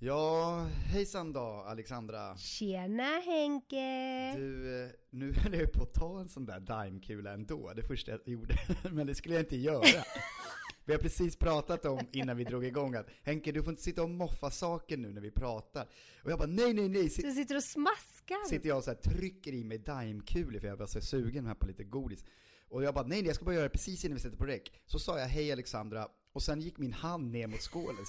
[0.00, 2.36] Ja, hejsan då Alexandra.
[2.36, 4.34] Tjena Henke!
[4.36, 8.10] Du, eh, nu höll jag på att ta en sån där daimkula ändå, det första
[8.10, 8.58] jag gjorde.
[8.92, 10.04] Men det skulle jag inte göra.
[10.84, 14.02] Vi har precis pratat om innan vi drog igång att Henke du får inte sitta
[14.02, 15.88] och moffa saker nu när vi pratar.
[16.24, 17.02] Och jag bara nej nej nej.
[17.02, 18.48] du sitter och smaskar.
[18.48, 21.54] Sitter jag och så här, trycker i mig daimkulor för jag var så sugen här
[21.54, 22.24] på lite godis.
[22.68, 24.46] Och jag bara nej nej jag ska bara göra det precis innan vi sätter på
[24.46, 24.72] räck.
[24.86, 28.04] Så sa jag hej Alexandra och sen gick min hand ner mot skålen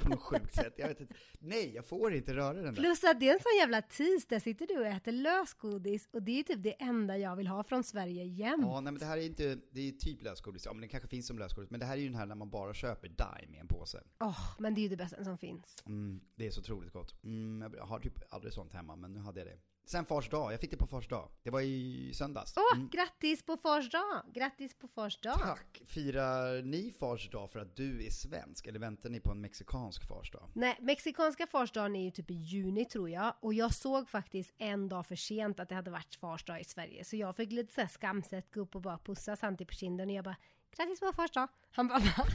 [0.00, 0.74] på något sjukt sätt.
[0.76, 1.14] Jag vet inte.
[1.38, 2.82] Nej, jag får inte röra den där.
[2.82, 6.22] Plus att det är en sån jävla tis, där sitter du och äter lösgodis och
[6.22, 8.64] det är typ det enda jag vill ha från Sverige jämt.
[8.66, 11.08] Ja, nej men det här är inte, det är typ lösgodis, ja men det kanske
[11.08, 13.56] finns som lösgodis, men det här är ju den här när man bara köper Dime
[13.56, 14.02] i en påse.
[14.20, 15.76] Åh, oh, men det är ju det bästa som finns.
[15.86, 17.24] Mm, det är så otroligt gott.
[17.24, 19.58] Mm, jag har typ aldrig sånt hemma, men nu hade jag det.
[19.88, 21.28] Sen fars dag, jag fick det på fars dag.
[21.42, 22.54] Det var i söndags.
[22.56, 22.88] Åh, mm.
[22.88, 24.22] grattis på fars dag!
[24.34, 25.38] Grattis på fars dag!
[25.38, 25.82] Tack!
[25.86, 30.08] Firar ni fars dag för att du är svensk, eller väntar ni på en mexikansk
[30.08, 30.50] fars dag?
[30.54, 34.54] Nej, mexikanska fars dagen är ju typ i juni tror jag, och jag såg faktiskt
[34.58, 37.52] en dag för sent att det hade varit fars dag i Sverige, så jag fick
[37.52, 40.36] lite såhär skamset gå upp och bara pussa Santi på kinden och jag bara
[40.76, 41.48] grattis på fars dag.
[41.70, 42.26] Han bara va?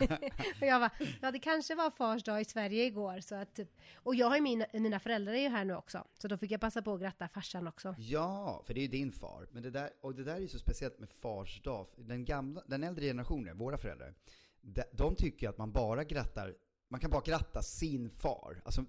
[0.60, 3.68] och jag bara, ja det kanske var fars dag i Sverige igår så att typ,
[3.94, 6.50] och jag har ju mina, mina föräldrar är ju här nu också, så då fick
[6.50, 7.94] jag passa på att gratta farsan också.
[7.98, 9.48] Ja, för det är ju din far.
[9.52, 11.86] Men det där, och det där är ju så speciellt med fars dag.
[11.96, 14.14] Den gamla, den äldre generationen, våra föräldrar,
[14.60, 16.54] de, de tycker att man bara grattar
[16.92, 18.62] man kan bara gratta sin far.
[18.64, 18.84] Alltså,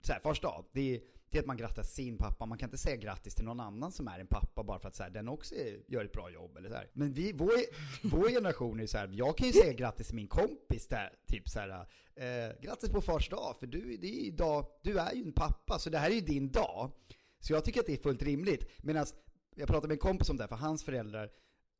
[0.00, 2.46] så här, fars dag, det är, det är att man grattar sin pappa.
[2.46, 4.94] Man kan inte säga grattis till någon annan som är en pappa bara för att
[4.94, 5.54] så här, den också
[5.86, 6.56] gör ett bra jobb.
[6.56, 6.90] Eller så här.
[6.92, 7.52] Men vi, vår,
[8.02, 11.48] vår generation är så här, jag kan ju säga grattis till min kompis där, typ
[11.48, 15.22] så här, eh, grattis på fars dag, för du, det är idag, du är ju
[15.22, 16.92] en pappa, så det här är ju din dag.
[17.40, 18.70] Så jag tycker att det är fullt rimligt.
[18.78, 19.06] Medan
[19.56, 21.30] jag pratade med en kompis om det här, för hans föräldrar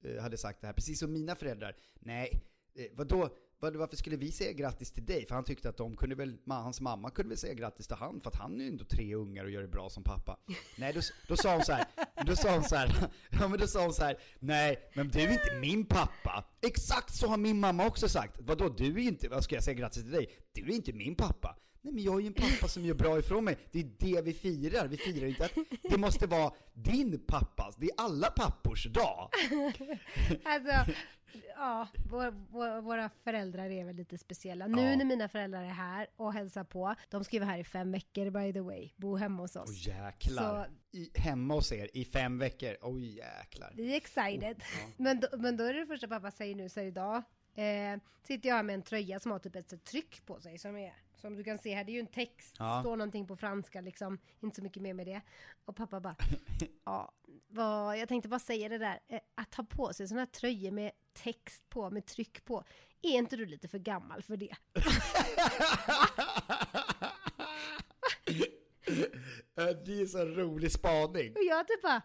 [0.04, 1.76] eh, hade sagt det här, precis som mina föräldrar.
[1.94, 2.40] Nej,
[2.74, 3.36] eh, vadå?
[3.60, 5.26] Varför skulle vi säga grattis till dig?
[5.26, 8.20] För han tyckte att de kunde väl, hans mamma kunde väl säga grattis till han,
[8.20, 10.38] för att han är ju ändå tre ungar och gör det bra som pappa.
[10.78, 11.84] Nej, då, då sa hon så här,
[12.26, 15.20] då sa hon så här, ja men då sa hon så här, nej, men du
[15.20, 16.44] är inte min pappa.
[16.60, 18.36] Exakt så har min mamma också sagt.
[18.40, 20.30] Vadå, du är inte, vad ska jag säga grattis till dig?
[20.52, 21.56] Du är inte min pappa.
[21.82, 23.58] Nej men jag är ju en pappa som gör bra ifrån mig.
[23.72, 24.88] Det är det vi firar.
[24.88, 29.30] Vi firar inte att det måste vara din pappas, det är alla pappors dag.
[30.44, 30.92] alltså,
[31.56, 34.66] ja, vår, vår, våra föräldrar är väl lite speciella.
[34.66, 34.96] Nu ja.
[34.96, 37.92] när mina föräldrar är här och hälsar på, de ska ju vara här i fem
[37.92, 39.70] veckor by the way, bo hemma hos oss.
[39.70, 40.68] Åh oh, jäklar.
[40.92, 43.72] Så, I, hemma hos er i fem veckor, oj oh, jäklar.
[43.74, 44.56] Vi är excited.
[44.56, 44.88] Oh, ja.
[44.96, 47.22] men, då, men då är det, det första pappa säger nu, så idag
[47.58, 50.76] eh, sitter jag här med en tröja som har typ ett tryck på sig som
[50.76, 52.80] är som du kan se här, det är ju en text, ja.
[52.80, 55.20] står någonting på franska liksom, inte så mycket mer med det.
[55.64, 56.16] Och pappa bara,
[56.84, 57.12] ja,
[57.48, 60.70] vad, jag tänkte bara säga det där, eh, att ha på sig sådana här tröjor
[60.70, 62.64] med text på, med tryck på,
[63.02, 64.56] är inte du lite för gammal för det?
[69.84, 71.32] det är så rolig spaning.
[71.32, 72.02] Och jag typ bara,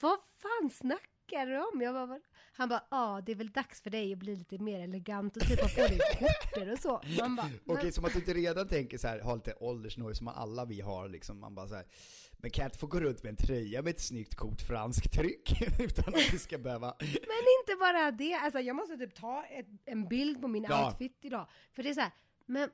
[0.00, 1.80] vad fan snackar du om?
[1.80, 2.20] Jag bara,
[2.56, 5.42] han bara, ja det är väl dags för dig att bli lite mer elegant och
[5.42, 7.00] typ ha på dig skjortor och så.
[7.20, 10.14] Man bara, Okej, okay, som att du inte redan tänker så här, ha lite åldersnoja
[10.14, 11.40] som alla vi har liksom.
[11.40, 11.86] Man bara så här,
[12.32, 15.12] men kan jag inte få gå runt med en tröja med ett snyggt coolt franskt
[15.12, 15.62] tryck?
[15.80, 16.86] utan att vi ska behöva...
[17.00, 20.86] Men inte bara det, alltså jag måste typ ta ett, en bild på min ja.
[20.86, 21.46] outfit idag.
[21.72, 22.12] För det är så här,
[22.46, 22.70] men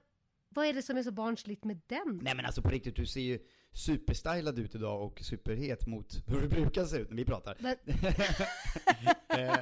[0.49, 2.21] vad är det som är så barnsligt med den?
[2.23, 3.39] Nej men alltså på riktigt, du ser ju
[3.73, 7.57] superstylad ut idag och superhet mot hur du brukar se ut när vi pratar.
[9.39, 9.59] eh,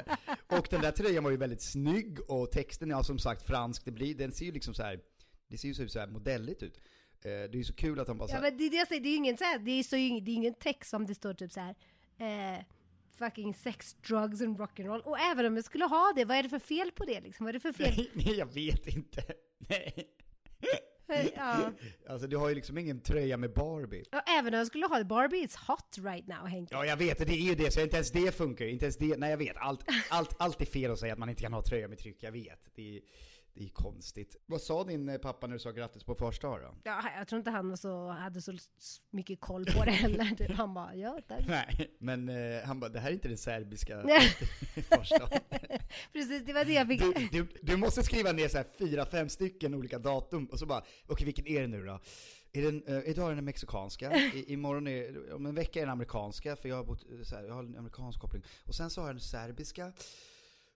[0.59, 3.91] och den där tröjan var ju väldigt snygg och texten är som sagt fransk, det
[3.91, 5.01] blir, den ser ju liksom så här,
[5.49, 6.77] det ser ju så här modelligt ut.
[6.77, 8.89] Eh, det är ju så kul att han bara Ja men det är det jag
[8.89, 11.07] säger, det är ju ingen så här, det är, så, det är ingen text som
[11.07, 11.75] det står typ så här.
[12.19, 12.65] Eh,
[13.19, 15.01] fucking sex, drugs and rock'n'roll.
[15.01, 17.45] Och även om jag skulle ha det, vad är det för fel på det liksom?
[17.45, 17.95] Vad är det för fel?
[17.97, 19.23] Nej, nej jag vet inte.
[19.59, 20.09] Nej.
[21.37, 21.73] Ja.
[22.09, 24.05] Alltså du har ju liksom ingen tröja med Barbie.
[24.13, 26.75] Och även om jag skulle ha det, Barbie is hot right now Henke.
[26.75, 29.17] Ja jag vet, det är ju det, så inte ens det funkar inte ens det,
[29.17, 29.57] nej jag vet.
[29.57, 32.17] Allt, allt, allt är fel att säga att man inte kan ha tröja med tryck,
[32.21, 32.61] jag vet.
[32.75, 33.01] Det är,
[33.59, 34.37] det är konstigt.
[34.47, 36.75] Vad sa din eh, pappa när du sa grattis på första då?
[36.85, 38.53] Ja, jag tror inte han så, hade så
[39.11, 40.53] mycket koll på det heller.
[40.55, 41.45] Han bara, ja tack.
[41.49, 44.03] Nej, men eh, han bara, det här är inte den serbiska
[44.89, 45.29] första.
[46.13, 47.01] Precis, det var det jag fick.
[47.01, 50.67] Du, du, du måste skriva ner så här fyra, fem stycken olika datum och så
[50.67, 52.01] bara, okej okay, vilken är det nu då?
[52.53, 55.93] Är den, uh, idag är den mexikanska, I, imorgon är, om en vecka är den
[55.93, 58.43] amerikanska, för jag har, bott, så här, jag har en amerikansk koppling.
[58.67, 59.87] Och sen så har jag den serbiska.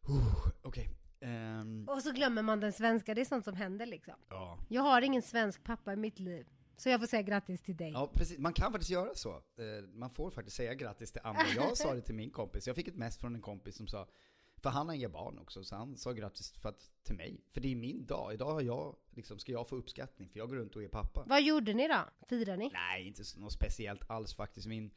[0.08, 1.01] Uh, okej, okay.
[1.22, 4.14] Um, och så glömmer man den svenska, det är sånt som händer liksom.
[4.28, 4.58] Ja.
[4.68, 6.46] Jag har ingen svensk pappa i mitt liv.
[6.76, 7.90] Så jag får säga grattis till dig.
[7.90, 8.38] Ja, precis.
[8.38, 9.30] Man kan faktiskt göra så.
[9.30, 11.42] Eh, man får faktiskt säga grattis till andra.
[11.56, 12.66] Jag sa det till min kompis.
[12.66, 14.08] Jag fick ett mess från en kompis som sa
[14.56, 17.40] För han har inga barn också, så han sa grattis för att, till mig.
[17.52, 18.34] För det är min dag.
[18.34, 21.24] Idag har jag, liksom, ska jag få uppskattning, för jag går runt och är pappa.
[21.26, 22.26] Vad gjorde ni då?
[22.26, 22.70] Firade ni?
[22.72, 24.66] Nej, inte något speciellt alls faktiskt.
[24.66, 24.90] Min,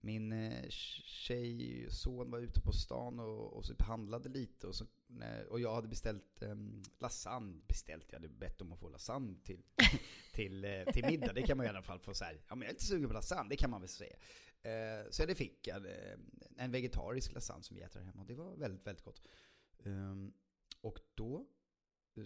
[0.00, 4.74] min eh, tjej, son var ute på stan och, och så typ handlade lite och,
[4.74, 4.86] så,
[5.48, 9.62] och jag hade beställt um, lasagne, beställt, jag hade bett om att få lasagne till,
[10.32, 11.32] till, eh, till middag.
[11.32, 12.38] Det kan man i alla fall få säga.
[12.48, 14.16] Ja men jag är inte sugen på lasagne, det kan man väl säga.
[14.66, 15.74] Uh, så jag fick uh,
[16.56, 19.22] en vegetarisk lasagne som vi äter här hemma och det var väldigt, väldigt gott.
[19.84, 20.32] Um,
[20.80, 21.46] och då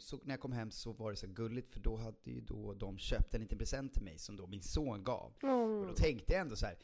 [0.01, 2.75] så när jag kom hem så var det så gulligt för då hade ju då
[2.75, 5.33] de köpt en liten present till mig som då min son gav.
[5.43, 5.55] Mm.
[5.55, 6.77] Och då tänkte jag ändå så här,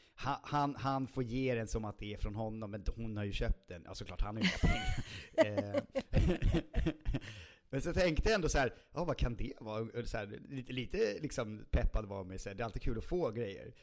[0.43, 3.31] han, han, får ge den som att det är från honom, men hon har ju
[3.31, 3.81] köpt den.
[3.85, 5.05] Ja såklart, han har ju pengar.
[5.45, 5.81] Eh,
[7.69, 10.05] men så tänkte jag ändå så här, ja vad kan det vara?
[10.05, 13.03] Så här, lite, lite liksom peppad var mig, så här, det är alltid kul att
[13.03, 13.73] få grejer.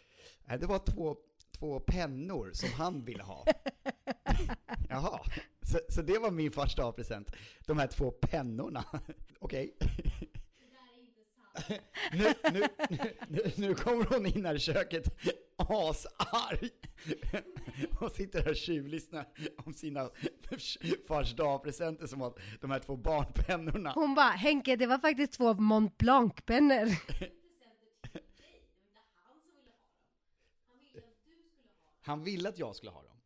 [0.61, 1.17] Det var två,
[1.59, 3.47] två pennor som han ville ha.
[4.89, 5.21] Jaha,
[5.63, 7.33] så, så det var min första present.
[7.67, 8.85] De här två pennorna.
[9.39, 9.77] Okej.
[12.13, 12.69] Nu, nu,
[13.29, 15.05] nu, nu kommer hon in här i köket
[15.57, 16.71] asarg
[18.01, 19.29] och sitter här och tjuvlyssnar
[19.65, 20.11] om sina
[21.09, 23.93] fars dagpresenter som att de här två barnpennorna.
[23.95, 26.89] Hon bara, Henke det var faktiskt två Mont Blanc-pennor.
[32.03, 33.17] Han ville att jag skulle ha dem.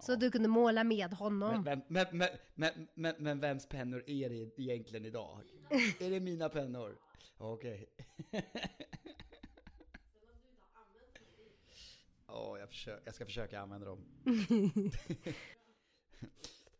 [0.00, 1.64] Så du kunde måla med honom.
[1.64, 2.06] Men, men,
[2.54, 5.40] men, men, men, vems pennor är det egentligen idag?
[6.00, 6.98] är det mina pennor?
[7.38, 7.86] Okej.
[12.30, 12.58] Oh,
[13.04, 14.04] jag, ska försöka använda dem.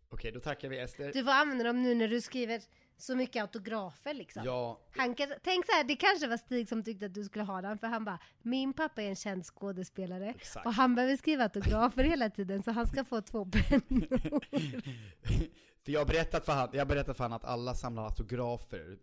[0.08, 1.12] Okej, då tackar vi Ester.
[1.12, 2.62] Du får använda dem nu när du skriver
[2.98, 4.42] så mycket autografer liksom.
[4.44, 4.80] Ja.
[4.96, 7.78] Han tänk så här, det kanske var Stig som tyckte att du skulle ha den,
[7.78, 10.66] för han bara, min pappa är en känd skådespelare Exakt.
[10.66, 14.44] och han behöver skriva autografer hela tiden så han ska få två pennor.
[15.84, 18.98] för jag har berättat för han, jag berättat för han att alla samlar autografer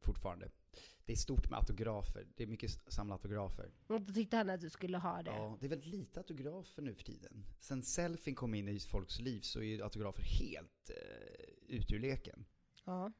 [0.00, 0.48] fortfarande.
[1.06, 3.70] Det är stort med autografer, det är mycket samla autografer.
[3.86, 5.30] Och då tyckte han att du skulle ha det?
[5.30, 7.44] Ja, det är väldigt lite autografer nu för tiden.
[7.60, 12.44] Sen selfien kom in i folks liv så är autografer helt eh, ut ur leken.
[12.84, 13.12] Ja.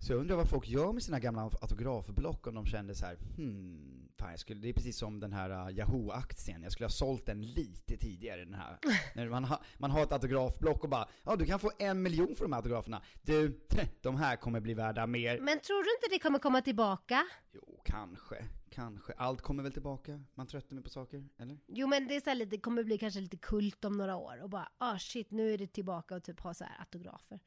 [0.00, 3.16] Så jag undrar vad folk gör med sina gamla autografblock om de kände så här,
[3.36, 6.90] hmm, fan jag skulle, det är precis som den här uh, Yahoo-aktien, jag skulle ha
[6.90, 8.78] sålt den lite tidigare den här.
[9.14, 12.34] När man, ha, man har ett autografblock och bara, ja du kan få en miljon
[12.36, 13.02] för de här autograferna.
[13.22, 13.60] Du,
[14.02, 15.40] de här kommer bli värda mer.
[15.40, 17.26] Men tror du inte det kommer komma tillbaka?
[17.52, 18.44] Jo, kanske.
[18.70, 19.12] Kanske.
[19.12, 20.24] Allt kommer väl tillbaka?
[20.34, 21.58] Man tröttnar på saker, eller?
[21.66, 24.42] Jo men det är så lite, det kommer bli kanske lite kult om några år
[24.42, 27.40] och bara, ah oh, shit, nu är det tillbaka och typ ha så här autografer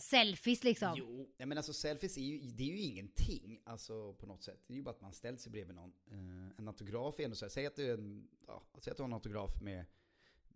[0.00, 0.94] selfies liksom.
[0.96, 4.64] Jo, men alltså selfies är ju, det är ju ingenting, alltså på något sätt.
[4.66, 5.92] Det är ju bara att man ställer sig bredvid någon.
[6.12, 9.02] Uh, en autograf är ändå så här, säg att du, en, ja, säg att du
[9.02, 9.84] har en autograf med,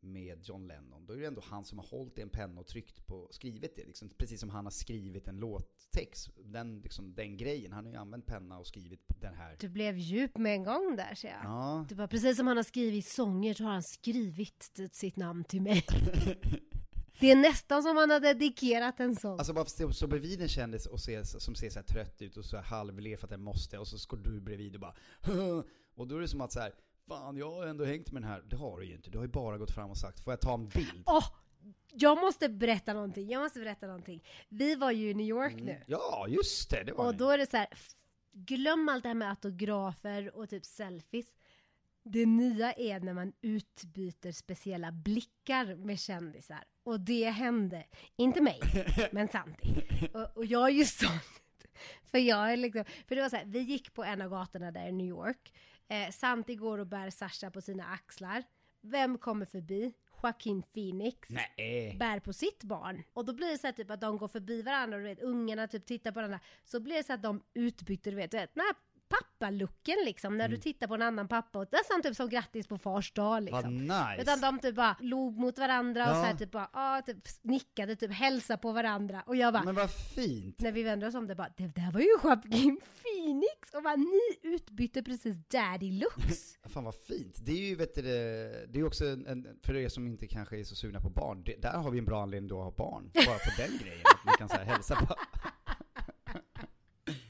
[0.01, 1.07] med John Lennon.
[1.07, 3.77] Då är det ändå han som har hållit i en penna och tryckt på, skrivit
[3.77, 3.85] det.
[3.85, 6.31] Liksom, precis som han har skrivit en låttext.
[6.45, 9.57] Den, liksom, den grejen, han har ju använt penna och skrivit den här.
[9.61, 11.45] Du blev djup med en gång där ser jag.
[11.45, 11.87] Ja.
[11.89, 15.63] Du bara, precis som han har skrivit sånger så har han skrivit sitt namn till
[15.63, 15.85] mig.
[17.21, 19.39] Det är nästan som han har dedikerat en sån.
[19.39, 22.45] Alltså bara stå så bredvid en kändis och se, som ser så trött ut och
[22.45, 24.95] så halvler för att den måste, och så står du bredvid och bara
[25.95, 26.75] Och då är det som att så här,
[27.09, 28.43] fan jag har ändå hängt med den här.
[28.51, 30.41] Det har du ju inte, du har ju bara gått fram och sagt, får jag
[30.41, 31.03] ta en bild?
[31.07, 31.27] Oh,
[31.93, 34.25] jag måste berätta någonting, jag måste berätta någonting.
[34.49, 35.65] Vi var ju i New York mm.
[35.65, 35.83] nu.
[35.87, 37.19] Ja, just det, det var Och ni.
[37.19, 37.69] då är det så här,
[38.33, 41.37] glöm allt det här med autografer och typ selfies.
[42.07, 46.65] Det nya är när man utbyter speciella blickar med kändisar.
[46.83, 47.85] Och det hände,
[48.17, 48.61] inte mig,
[49.13, 49.83] men Santi.
[50.13, 51.43] Och, och jag är ju stolt.
[52.05, 54.71] För jag är liksom, för det var så här, vi gick på en av gatorna
[54.71, 55.53] där i New York.
[55.89, 58.45] Eh, Santi går och bär Sasha på sina axlar.
[58.81, 59.95] Vem kommer förbi?
[60.23, 61.97] Joaquin Phoenix Nej.
[61.99, 63.03] bär på sitt barn.
[63.13, 65.21] Och då blir det så här typ att de går förbi varandra och du vet,
[65.21, 66.41] ungarna typ tittar på varandra.
[66.65, 68.65] Så blir det så att de utbyter, du vet, du vet den
[69.11, 70.57] här pappalooken liksom, när mm.
[70.57, 73.63] du tittar på en annan pappa och nästan typ som grattis på fars dag liksom.
[73.63, 74.23] Vad nice.
[74.23, 76.11] Utan de typ bara log mot varandra ja.
[76.11, 79.65] och så här typ bara, ah, typ nickade, typ hälsa på varandra och jag bara
[79.65, 80.61] Men vad fint!
[80.61, 83.75] När vi vände oss om det bara, det där var ju Joaquin Phoenix!
[83.75, 86.59] Och bara, ni utbytte precis daddy looks!
[86.65, 87.39] Fan vad fint!
[87.45, 90.65] Det är ju, vet du, det är också en, för er som inte kanske är
[90.65, 93.11] så sugna på barn, det, där har vi en bra anledning då att ha barn,
[93.15, 95.17] bara på den grejen, att man kan så här, hälsa på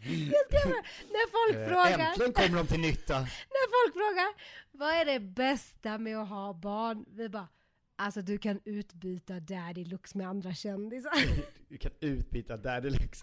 [0.06, 0.68] Jag ska,
[1.14, 2.08] när folk äh, frågar.
[2.08, 3.14] Äntligen kommer de till nytta.
[3.54, 4.28] när folk frågar,
[4.72, 7.04] vad är det bästa med att ha barn?
[7.08, 7.48] Vi bara,
[7.96, 11.12] alltså du kan utbyta daddy looks med andra kändisar.
[11.68, 13.20] du kan utbyta daddy looks.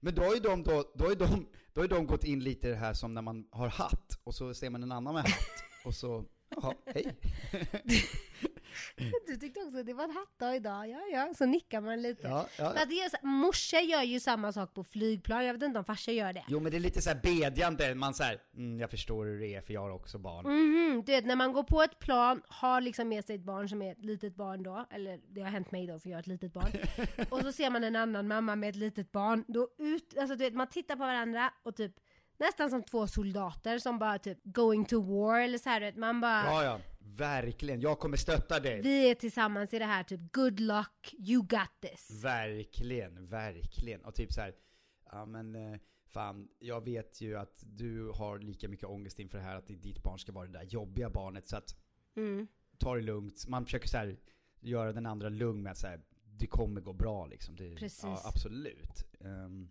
[0.00, 2.68] Men då har ju de, då, då har de, då har de gått in lite
[2.68, 5.22] i det här som när man har hatt, och så ser man en annan med
[5.22, 7.16] hatt, och så, jaha, hej.
[9.26, 12.28] Du tyckte också att det var en hattdag idag, ja ja, så nickar man lite.
[12.28, 12.72] Ja, ja.
[12.74, 15.84] Fast det är så, morsor gör ju samma sak på flygplan, jag vet inte om
[15.84, 16.44] farsa gör det.
[16.48, 19.54] Jo men det är lite så här bedjande, man säger mm, jag förstår hur det
[19.54, 20.44] är för jag har också barn.
[20.46, 23.68] Mhm, du vet när man går på ett plan, har liksom med sig ett barn
[23.68, 26.20] som är ett litet barn då, eller det har hänt mig då för jag har
[26.20, 26.70] ett litet barn.
[27.30, 30.44] och så ser man en annan mamma med ett litet barn, då ut, alltså du
[30.44, 31.92] vet man tittar på varandra och typ
[32.38, 36.20] nästan som två soldater som bara typ going to war eller så här, vet man
[36.20, 36.80] bara Ja ja,
[37.16, 37.80] verkligen.
[37.80, 38.80] Jag kommer stötta dig.
[38.82, 42.24] Vi är tillsammans i det här, typ good luck, you got this.
[42.24, 44.04] Verkligen, verkligen.
[44.04, 44.54] Och typ så här,
[45.12, 49.44] ja men eh, fan, jag vet ju att du har lika mycket ångest inför det
[49.44, 51.76] här att ditt barn ska vara det där jobbiga barnet så att
[52.16, 52.46] Mm.
[52.78, 53.46] ta det lugnt.
[53.48, 54.16] Man försöker så här,
[54.60, 57.56] göra den andra lugn med att så här, det kommer gå bra liksom.
[57.56, 58.02] Det, Precis.
[58.02, 59.04] Ja, absolut.
[59.20, 59.68] Ehm,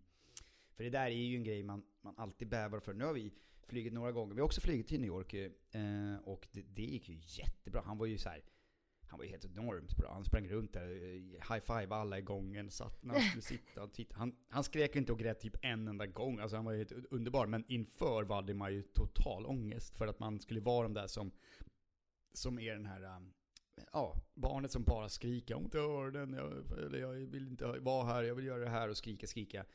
[0.76, 2.94] för det där är ju en grej man, man alltid bävar för.
[2.94, 3.34] Nu har vi
[3.70, 4.34] flugit några gånger.
[4.34, 7.82] Vi har också flugit till New York eh, och det, det gick ju jättebra.
[7.86, 8.42] Han var ju så här.
[9.10, 10.14] Han var ju helt enormt bra.
[10.14, 13.94] Han sprang runt där, eh, high-five alla i gången, satt när han skulle sitta och
[13.94, 14.18] titta.
[14.18, 17.06] Han, han skrek inte och grät typ en enda gång, alltså han var ju helt
[17.12, 17.48] underbar.
[17.48, 21.32] Men inför valde man ju total ångest för att man skulle vara de där som,
[22.34, 25.54] som är den här, eh, ja, barnet som bara skriker.
[25.54, 28.64] Jag har ont i öronen, jag, eller jag vill inte vara här, jag vill göra
[28.64, 29.66] det här och skrika, skrika.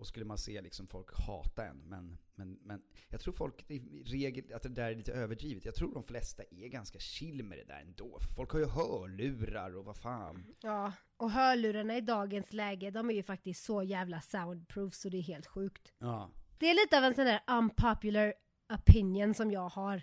[0.00, 1.76] Och skulle man se liksom folk hata en.
[1.76, 5.64] Men, men, men jag tror folk, i regel, att det där är lite överdrivet.
[5.64, 8.18] Jag tror de flesta är ganska chill med det där ändå.
[8.36, 10.44] Folk har ju hörlurar och vad fan.
[10.60, 15.18] Ja, och hörlurarna i dagens läge, de är ju faktiskt så jävla soundproof så det
[15.18, 15.92] är helt sjukt.
[15.98, 16.30] Ja.
[16.58, 18.34] Det är lite av en sån där unpopular
[18.68, 20.02] opinion som jag har.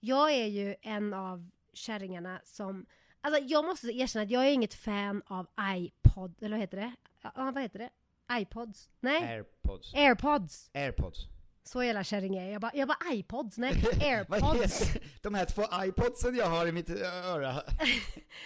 [0.00, 2.86] Jag är ju en av kärringarna som,
[3.20, 6.94] alltså jag måste erkänna att jag är inget fan av iPod, eller vad heter det?
[7.22, 7.90] Ja, vad heter det?
[8.32, 8.88] iPods?
[9.00, 9.94] Nej, Airpods.
[9.94, 10.70] airpods.
[10.74, 11.18] Airpods.
[11.64, 12.60] Så jävla kärring är jag.
[12.60, 14.94] Bara, jag bara iPods, nej, airpods.
[15.22, 17.52] de här två iPodsen jag har i mitt öra?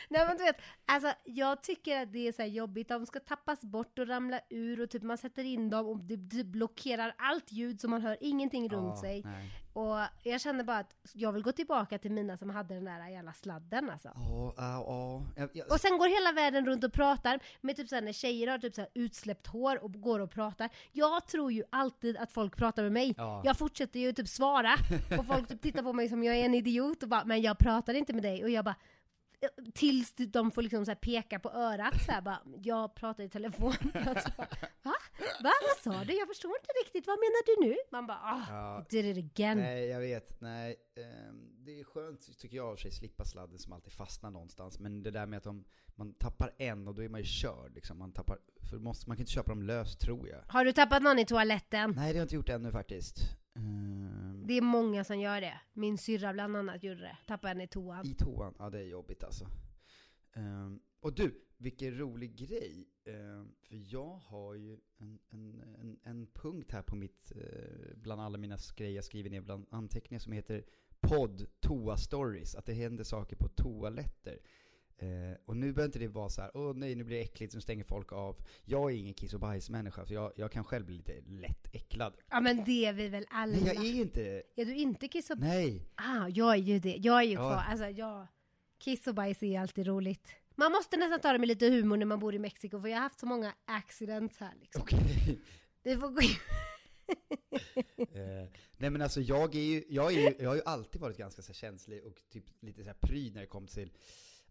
[0.09, 0.57] Nej men du vet,
[0.87, 4.81] alltså jag tycker att det är så jobbigt, de ska tappas bort och ramla ur
[4.81, 8.17] och typ man sätter in dem och det, det blockerar allt ljud så man hör
[8.21, 9.23] ingenting runt Ja, sig.
[9.25, 9.51] nej.
[9.77, 13.09] Och jag kände bara att jag vill gå tillbaka till mina som hade den där
[13.09, 14.09] jävla sladden alltså.
[14.15, 14.55] Ja,
[15.37, 15.65] ja, ja.
[15.71, 18.75] Och sen går hela världen runt och pratar med typ såhär när tjejer har typ
[18.75, 20.71] såhär utsläppt hår och går och pratar.
[20.93, 23.15] Jag tror ju alltid att folk pratar med mig.
[23.17, 23.43] Ja.
[23.45, 24.75] Jag fortsätter ju typ svara
[25.19, 27.59] och folk typ tittar på mig som jag är en idiot och bara men jag
[27.59, 28.77] pratar inte med dig och jag bara
[29.75, 33.75] Tills de får liksom så peka på örat så här bara, jag pratar i telefon.
[33.95, 34.49] Jag så bara,
[34.83, 34.95] Va?
[35.43, 35.53] Va?
[35.63, 36.15] Vad sa du?
[36.15, 37.77] Jag förstår inte riktigt, vad menar du nu?
[37.91, 38.87] Man bara, ah, Ja.
[38.91, 39.59] Did it again.
[39.59, 40.41] Nej, jag vet.
[40.41, 40.77] Nej.
[40.97, 44.79] ehm, det är skönt, tycker jag, av sig slippa sladden som alltid fastnar någonstans.
[44.79, 45.65] Men det där med att de,
[45.95, 47.75] man tappar en och då är man ju körd.
[47.75, 47.99] Liksom.
[47.99, 48.39] Man, tappar,
[48.71, 50.43] för måste, man kan inte köpa dem lös, tror jag.
[50.49, 51.93] Har du tappat någon i toaletten?
[51.97, 53.19] Nej, det har jag inte gjort ännu faktiskt.
[53.57, 55.61] Ehm, Det är många som gör det.
[55.73, 57.19] Min syrra bland annat gjorde det.
[57.27, 58.07] Tappade en i toan.
[58.07, 59.47] I toan, ja det är jobbigt alltså.
[60.35, 62.89] Ehm, och du, vilken rolig grej.
[63.05, 68.21] Ehm, för jag har ju en, en, en, en punkt här på mitt, eh, bland
[68.21, 70.65] alla mina grejer jag skriver ner bland anteckningar som heter
[71.01, 72.55] podd toa stories.
[72.55, 74.39] Att det händer saker på toaletter.
[74.99, 75.09] Eh,
[75.45, 77.61] och nu behöver inte det vara så här, åh nej nu blir det äckligt, nu
[77.61, 78.37] stänger folk av.
[78.65, 82.15] Jag är ingen kiss och bajsmänniska, så jag, jag kan själv bli lite lätt äcklad.
[82.31, 83.53] Ja men det är vi väl alla.
[83.57, 85.89] Nej jag är inte, Är du inte kiss och nej.
[85.95, 86.97] Ah, jag är ju det.
[86.97, 87.39] Jag är ju Ja.
[87.41, 87.63] kvar.
[87.69, 88.27] Alltså jag...
[88.79, 90.29] Kiss och bajs är alltid roligt.
[90.55, 92.97] Man måste nästan ta det med lite humor när man bor i Mexiko för jag
[92.97, 94.83] har haft så många accidents här liksom.
[94.83, 95.39] Okej.
[95.83, 96.29] Det får gå in.
[97.99, 101.17] Eh, nej men alltså jag är ju, jag är ju, jag har ju alltid varit
[101.17, 103.91] ganska så känslig och typ lite så här pryd när det kommer till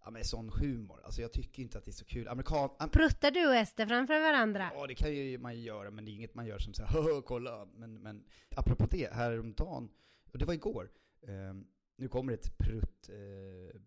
[0.05, 1.01] ja, men sån humor.
[1.05, 2.27] Alltså jag tycker inte att det är så kul.
[2.27, 2.69] Amerikan...
[2.79, 4.71] Am Pruttar du och Ester framför varandra?
[4.75, 7.21] ja, det kan ju man göra, men det är inget man gör som såhär Hö,
[7.25, 7.67] kolla.
[7.75, 8.23] Men, men
[8.55, 9.89] apropå det, häromdagen,
[10.31, 11.53] och det var igår, eh,
[11.97, 13.79] nu kommer ett prutt eh,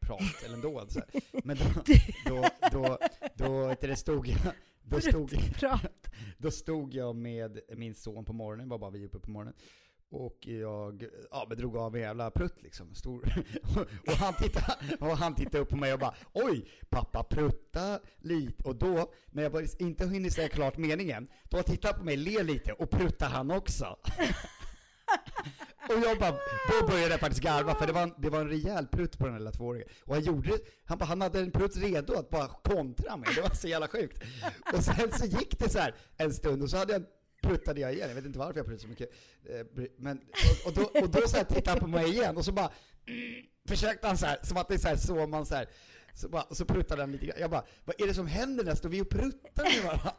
[0.00, 0.86] prat eller ändå.
[0.88, 1.22] Så här.
[1.44, 1.82] Men då,
[2.26, 2.98] då, då,
[3.34, 4.38] då, du, det stod jag,
[4.82, 5.32] då stod,
[6.38, 9.54] då stod jag med min son på morgonen, var bara vi uppe på morgonen.
[10.14, 12.94] Och jag ja, men drog av en jävla prutt liksom.
[12.94, 13.44] Stor.
[14.06, 18.68] och, han tittade, och han tittade upp på mig och bara Oj, pappa prutta lite.
[18.68, 22.16] Och då, när jag bara inte hinner säga klart meningen, då tittade han på mig,
[22.16, 23.84] ler lite och pruttar han också.
[25.88, 26.30] och jag bara,
[26.70, 29.26] då började jag faktiskt garva för det var, en, det var en rejäl prutt på
[29.26, 29.88] den lilla tvååringen.
[30.04, 33.42] Och han gjorde han, bara, han hade en prutt redo att bara kontra mig, det
[33.42, 34.22] var så jävla sjukt.
[34.72, 37.02] Och sen så gick det så här en stund och så hade jag
[37.44, 39.10] pruttade jag igen, jag vet inte varför jag pruttade så mycket.
[39.44, 42.44] Eh, men, och, och då, och då så här tittade han på mig igen och
[42.44, 42.70] så bara
[43.06, 45.68] mm, försökte han så här, som att det är så här så man så här,
[46.14, 47.36] så, bara, och så pruttade han lite grann.
[47.40, 50.12] Jag bara, vad är det som händer när står vi och pruttar med varandra?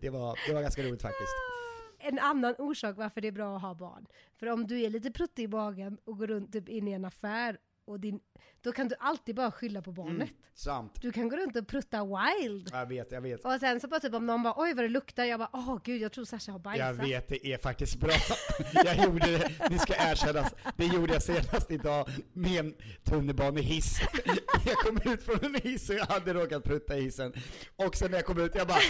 [0.00, 1.32] Det var, det var ganska roligt faktiskt.
[1.32, 4.06] Ah, en annan orsak varför det är bra att ha barn.
[4.36, 7.04] För om du är lite pruttig i magen och går runt typ in i en
[7.04, 7.58] affär
[7.92, 8.20] och din,
[8.62, 10.14] då kan du alltid bara skylla på barnet.
[10.14, 10.98] Mm, sant.
[11.00, 12.70] Du kan gå runt och prutta wild.
[12.72, 13.44] Jag vet, jag vet.
[13.44, 15.78] Och sen så bara typ om någon bara oj vad det luktar, jag bara åh
[15.84, 16.86] gud jag tror Sasha har bajsat.
[16.86, 18.14] Jag vet, det är faktiskt bra.
[18.84, 24.00] jag gjorde det, ni ska erkännas, det gjorde jag senast idag med en tunnelbanehiss.
[24.66, 27.32] jag kom ut från en hiss och jag hade råkat prutta i hissen.
[27.76, 28.80] Och sen när jag kom ut, jag bara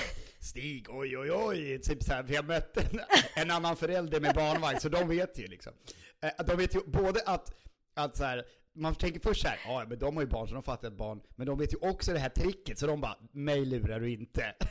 [0.42, 3.00] Stig, oj oj oj, typ så här, för jag mötte en,
[3.35, 5.73] en annan förälder med barnvagn, så de vet ju liksom.
[6.23, 7.54] Eh, de vet ju både att,
[7.94, 10.62] att så här, man tänker först såhär, ja men de har ju barn så de
[10.62, 13.64] fattar ett barn, men de vet ju också det här tricket så de bara, mig
[13.64, 14.55] lurar du inte.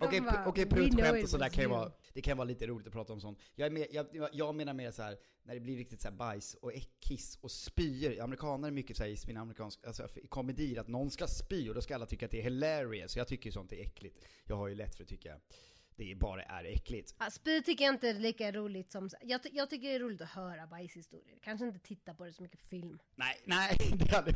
[0.00, 2.92] Okej, okay, okay, prutskämt och sådär kan ju vara, det kan vara lite roligt att
[2.92, 3.38] prata om sånt.
[3.54, 6.54] Jag, är med, jag, jag menar mer så här när det blir riktigt så bajs
[6.54, 8.20] och kiss och spyor.
[8.20, 11.74] Amerikaner är mycket så här, i sina amerikanska, alltså komedier, att någon ska spy och
[11.74, 13.16] då ska alla tycka att det är hilarious.
[13.16, 14.24] Jag tycker sånt är äckligt.
[14.44, 15.40] Jag har ju lätt för att tycka
[15.98, 17.14] det bara är äckligt.
[17.18, 19.10] Ja, spy tycker jag inte är lika roligt som...
[19.22, 21.38] Jag, jag tycker det är roligt att höra bajshistorier.
[21.42, 22.98] Kanske inte titta på det så mycket film.
[23.16, 23.76] Nej, nej.
[23.98, 24.32] Det hade,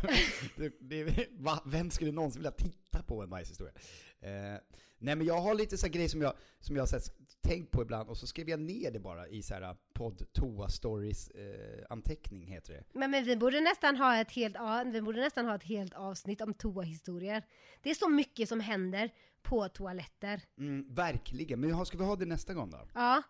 [0.57, 3.73] det, det, va, vem skulle någonsin vilja titta på en bajshistoria?
[4.21, 4.59] Eh,
[5.03, 7.83] nej men jag har lite så grejer som jag, som jag har sett, tänkt på
[7.83, 11.85] ibland och så skrev jag ner det bara i så här podd toa stories eh,
[11.91, 12.85] anteckning heter det.
[12.93, 14.57] Men, men vi borde nästan ha ett helt,
[14.87, 17.43] vi borde nästan ha ett helt avsnitt om toa historier.
[17.83, 19.11] Det är så mycket som händer
[19.43, 20.43] på toaletter.
[20.59, 22.79] Mm, verkligen, men ska vi ha det nästa gång då?
[22.95, 23.23] Ja.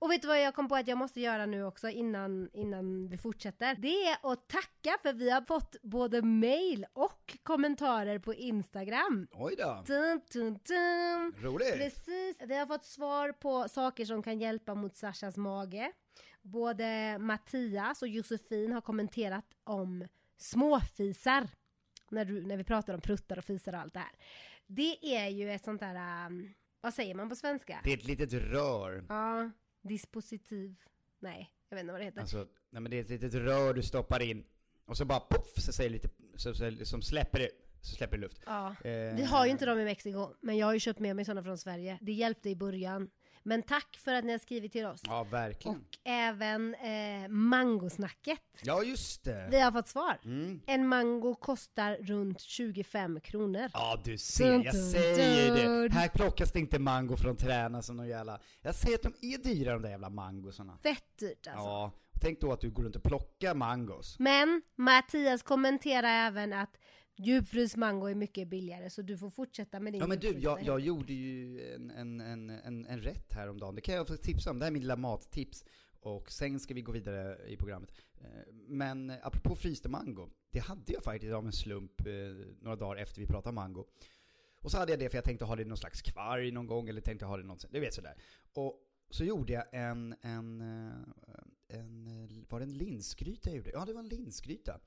[0.00, 3.08] Och vet du vad jag kom på att jag måste göra nu också innan, innan
[3.08, 3.74] vi fortsätter?
[3.74, 9.28] Det är att tacka för vi har fått både mail och kommentarer på Instagram.
[9.32, 9.82] Oj då!
[9.86, 11.34] Dun, dun, dun.
[11.42, 11.74] Roligt!
[11.74, 15.92] Precis, vi har fått svar på saker som kan hjälpa mot Sashas mage.
[16.42, 21.48] Både Mattias och Josefin har kommenterat om småfisar.
[22.10, 24.12] När, du, när vi pratar om pruttar och fisar och allt det här.
[24.66, 27.80] Det är ju ett sånt där, um, vad säger man på svenska?
[27.84, 29.04] Det är ett litet rör.
[29.08, 29.50] Ja,
[29.82, 30.76] dispositiv.
[31.20, 32.20] Nej, jag vet inte vad det heter.
[32.20, 34.44] Alltså, nej men det är ett litet rör du stoppar in
[34.84, 38.20] och så bara poff så säger lite, så, så, som släpper det, så släpper det
[38.20, 38.40] luft.
[38.46, 38.68] Ja.
[38.84, 39.16] Eh.
[39.16, 41.42] Vi har ju inte dem i Mexiko, men jag har ju köpt med mig sådana
[41.42, 41.98] från Sverige.
[42.02, 43.10] Det hjälpte i början.
[43.42, 45.00] Men tack för att ni har skrivit till oss.
[45.04, 45.76] Ja, verkligen.
[45.78, 48.40] Och även eh, mangosnacket.
[48.62, 49.48] Ja, just det.
[49.50, 50.18] Vi har fått svar.
[50.24, 50.60] Mm.
[50.66, 53.70] En mango kostar runt 25 kronor.
[53.72, 55.94] Ja, du ser, jag säger det.
[55.94, 58.40] Här plockas det inte mango från träna som någon jävla...
[58.62, 60.78] Jag säger att de är dyra de där jävla mangosarna.
[60.82, 61.66] Fett dyrt alltså.
[61.66, 61.92] Ja.
[62.20, 64.18] Tänk då att du går runt och plockar mangos.
[64.18, 66.76] Men Mattias kommenterar även att
[67.22, 70.62] Djupfryst mango är mycket billigare så du får fortsätta med din Ja men du, jag,
[70.62, 73.74] jag gjorde ju en, en, en, en, en rätt häromdagen.
[73.74, 74.58] Det kan jag få tipsa om.
[74.58, 75.64] Det här är min lilla mattips.
[76.00, 77.92] Och sen ska vi gå vidare i programmet.
[78.20, 80.30] Eh, men apropå frysta mango.
[80.50, 82.12] Det hade jag faktiskt av en slump eh,
[82.60, 83.86] några dagar efter vi pratade mango.
[84.62, 86.66] Och så hade jag det för jag tänkte ha det i någon slags kvarg någon
[86.66, 88.14] gång, eller tänkte ha det någonsin, du vet sådär.
[88.54, 88.80] Och
[89.10, 93.70] så gjorde jag en, en, eh, en, var det en linsgryta jag gjorde?
[93.70, 94.80] Ja, det var en linsgryta.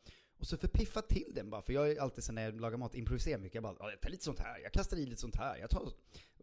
[0.43, 2.95] Och så förpiffa till den bara, för jag är alltid så när jag lagar mat,
[2.95, 3.55] improviserar mycket.
[3.55, 5.91] Jag bara, jag tar lite sånt här, jag kastar i lite sånt här, jag, tar,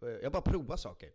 [0.03, 1.11] eh, jag bara provar saker.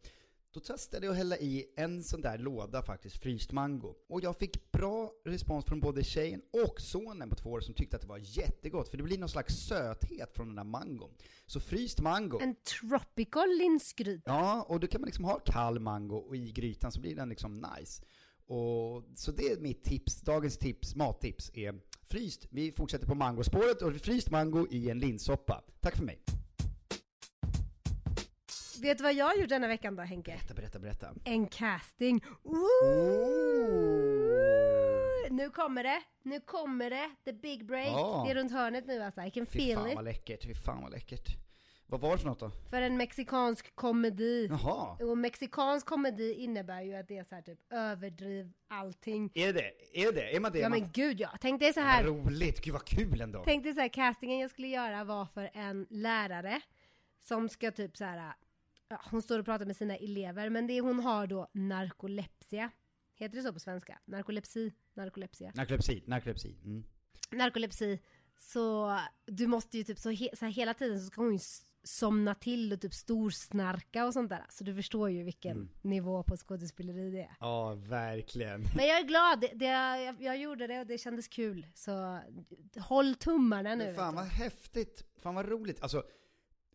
[0.54, 3.96] Då testade jag att hälla i en sån där låda faktiskt, fryst mango.
[4.10, 7.96] Och jag fick bra respons från både tjejen och sonen på två år som tyckte
[7.96, 11.12] att det var jättegott, för det blir någon slags söthet från den där mangon.
[11.46, 12.40] Så fryst mango.
[12.42, 14.32] En tropical linsgryta.
[14.32, 17.66] Ja, och då kan man liksom ha kall mango i grytan så blir den liksom
[17.78, 18.04] nice.
[18.48, 22.48] Och, så det är mitt tips, dagens tips, mattips är fryst.
[22.50, 25.64] Vi fortsätter på mangospåret och fryst mango i en linssoppa.
[25.80, 26.22] Tack för mig.
[28.82, 30.32] Vet du vad jag gjort denna veckan då Henke?
[30.32, 31.08] Berätta, berätta, berätta.
[31.24, 32.24] En casting.
[32.44, 33.66] Ooh!
[35.30, 37.98] Nu kommer det, nu kommer det, the big break.
[37.98, 38.26] Oh.
[38.26, 39.78] Det är runt hörnet nu alltså, I can feel it.
[39.78, 41.45] Fy fan vad läckert, fy fan vad läckert.
[41.88, 42.52] Vad var det för något då?
[42.70, 44.48] För en mexikansk komedi.
[44.50, 44.98] Jaha.
[45.02, 49.32] Och mexikansk komedi innebär ju att det är så här typ överdriv allting.
[49.34, 50.36] Är det Är det?
[50.36, 50.60] Är man det?
[50.60, 51.30] Ja men gud ja.
[51.42, 52.04] Tänk dig så här.
[52.04, 53.44] Vad roligt, gud vad kul ändå.
[53.46, 56.62] Tänk dig så här, castingen jag skulle göra var för en lärare
[57.20, 58.34] som ska typ så här.
[58.88, 62.72] Ja, hon står och pratar med sina elever, men det hon har då narkolepsia.
[63.16, 64.00] Heter det så på svenska?
[64.06, 64.74] Narkolepsi?
[64.94, 65.52] Narkolepsia?
[65.56, 66.56] Narkolepsi, narkolepsi.
[66.66, 66.84] Mm.
[67.32, 68.00] Narkolepsi.
[68.38, 71.40] Så du måste ju typ så, he så hela tiden så ska hon ju
[71.88, 74.46] somna till och typ storsnarka och sånt där.
[74.50, 75.70] Så du förstår ju vilken mm.
[75.82, 77.36] nivå på skådespeleri det är.
[77.40, 78.66] Ja, verkligen.
[78.76, 81.68] Men jag är glad, det, det, jag, jag, gjorde det och det kändes kul.
[81.74, 82.20] Så
[82.80, 83.86] håll tummarna nu.
[83.86, 85.82] Men fan vad häftigt, fan vad roligt.
[85.82, 86.04] Alltså,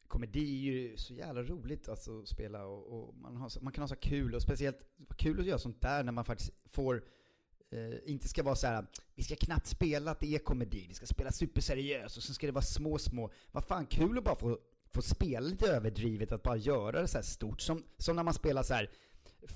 [0.08, 3.82] komedi är ju så jävla roligt alltså, att spela och, och man, har, man kan
[3.82, 7.04] ha så kul och speciellt kul att göra sånt där när man faktiskt får
[7.70, 10.94] eh, inte ska vara så här, vi ska knappt spela att det är komedi, vi
[10.94, 14.36] ska spela superseriöst och sen ska det vara små, små, vad fan kul att bara
[14.36, 14.58] få
[14.94, 17.60] få spela lite överdrivet, att bara göra det så stort.
[17.60, 18.90] Som, som när man spelar så här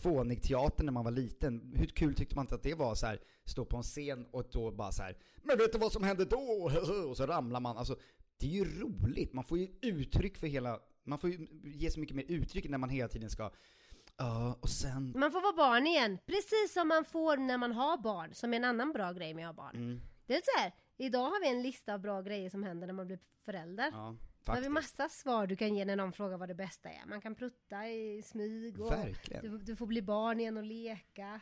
[0.02, 1.72] fånig teater när man var liten.
[1.76, 4.48] Hur kul tyckte man inte att det var så här, stå på en scen och
[4.52, 6.70] då bara så här, men vet du vad som hände då?
[7.10, 7.76] Och så ramlar man.
[7.76, 7.96] Alltså,
[8.36, 9.32] det är ju roligt.
[9.32, 12.78] Man får ju uttryck för hela, man får ju ge så mycket mer uttryck när
[12.78, 13.50] man hela tiden ska
[14.16, 15.12] Ja, och sen...
[15.16, 18.56] Man får vara barn igen, precis som man får när man har barn, som är
[18.56, 19.76] en annan bra grej med att ha barn.
[19.76, 20.00] Mm.
[20.26, 22.94] Det är så här, idag har vi en lista av bra grejer som händer när
[22.94, 23.90] man blir förälder.
[23.92, 24.16] Ja.
[24.44, 24.64] Faktiskt.
[24.64, 27.06] Då har massa svar du kan ge när någon frågar vad det bästa är.
[27.06, 28.94] Man kan prutta i smyg och
[29.42, 31.40] du, du, får bli barn igen och leka.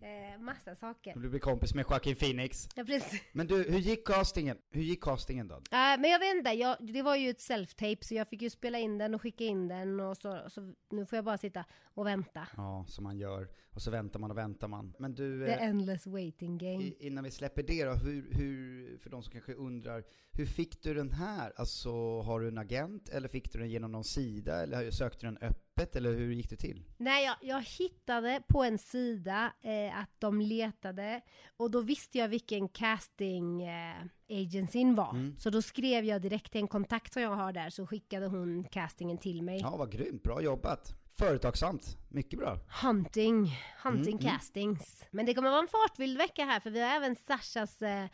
[0.00, 1.14] Eh, massa saker.
[1.16, 2.68] Du blir kompis med Joaquin Phoenix.
[2.74, 3.22] Ja, precis.
[3.32, 4.58] Men du, hur gick castingen?
[4.70, 5.54] Hur gick castingen då?
[5.54, 8.50] Uh, men jag vet inte, jag, det var ju ett self-tape så jag fick ju
[8.50, 11.64] spela in den och skicka in den och så, så nu får jag bara sitta
[11.84, 12.48] och vänta.
[12.56, 13.48] Ja, som man gör.
[13.70, 14.94] Och så väntar man och väntar man.
[14.98, 15.46] Men du...
[15.46, 16.84] The eh, endless waiting game.
[16.84, 20.82] I, innan vi släpper det då, hur, hur, för de som kanske undrar, hur fick
[20.82, 21.52] du den här?
[21.56, 25.32] Alltså, har du en agent eller fick du den genom någon sida eller sökte du
[25.32, 26.82] den öppet eller hur gick det till?
[26.96, 31.20] Nej, jag, jag hittade på en sida eh, att de letade
[31.56, 33.96] och då visste jag vilken casting eh,
[34.30, 35.10] agencyn var.
[35.10, 35.36] Mm.
[35.38, 38.64] Så då skrev jag direkt till en kontakt som jag har där så skickade hon
[38.64, 39.60] castingen till mig.
[39.60, 40.94] Ja, vad grymt, bra jobbat.
[41.18, 42.58] Företagsamt, mycket bra.
[42.82, 44.32] Hunting, hunting mm, mm.
[44.32, 45.02] castings.
[45.02, 45.08] Mm.
[45.10, 48.06] Men det kommer vara en fartvild vecka här för vi har även Sashas eh,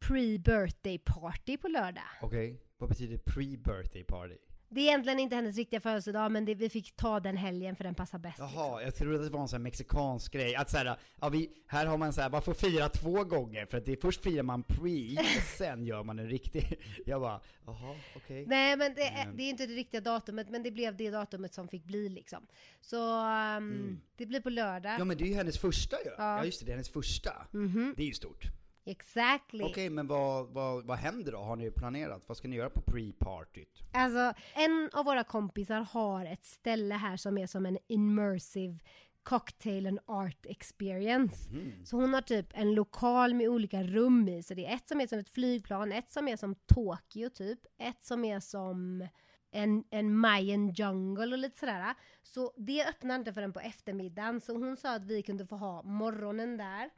[0.00, 2.04] pre-birthday party på lördag.
[2.20, 2.66] Okej, okay.
[2.78, 4.36] vad betyder pre-birthday party?
[4.68, 7.84] Det är egentligen inte hennes riktiga födelsedag, men det, vi fick ta den helgen för
[7.84, 8.38] den passar bäst.
[8.38, 8.80] Jaha, liksom.
[8.84, 10.54] jag trodde att det var en sån här mexikansk grej.
[10.54, 13.84] Att såhär, ja, vi, här har man såhär, man får fira två gånger, för att
[13.84, 16.78] det, först firar man pre, och sen gör man en riktig.
[17.06, 18.42] Jag bara, jaha, okej.
[18.42, 18.46] Okay.
[18.46, 19.36] Nej, men det, mm.
[19.36, 22.46] det är inte det riktiga datumet, men det blev det datumet som fick bli liksom.
[22.80, 24.00] Så, um, mm.
[24.16, 25.00] det blir på lördag.
[25.00, 26.10] Ja, men det är ju hennes första ju.
[26.18, 26.36] Ja.
[26.38, 27.32] ja, just det, det är hennes första.
[27.54, 27.94] Mm -hmm.
[27.96, 28.44] Det är ju stort.
[28.86, 29.64] Exactly.
[29.64, 31.38] Okej, okay, men vad, vad, vad händer då?
[31.38, 32.22] Har ni planerat?
[32.26, 33.82] Vad ska ni göra på pre-partyt?
[33.92, 38.78] Alltså, en av våra kompisar har ett ställe här som är som en immersive
[39.22, 41.50] cocktail and art experience.
[41.50, 41.84] Mm.
[41.84, 45.00] Så hon har typ en lokal med olika rum i, så det är ett som
[45.00, 49.08] är som ett flygplan, ett som är som Tokyo typ, ett som är som
[49.50, 51.94] en, en Mayan jungle och lite sådär.
[52.22, 55.82] Så det öppnar inte förrän på eftermiddagen, så hon sa att vi kunde få ha
[55.82, 56.90] morgonen där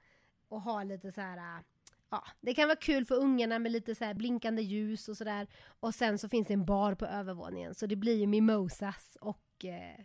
[0.48, 1.62] och ha lite så här
[2.10, 5.46] ja, det kan vara kul för ungarna med lite så blinkande ljus och sådär.
[5.80, 9.64] Och sen så finns det en bar på övervåningen, så det blir ju mimosas och
[9.64, 10.04] eh,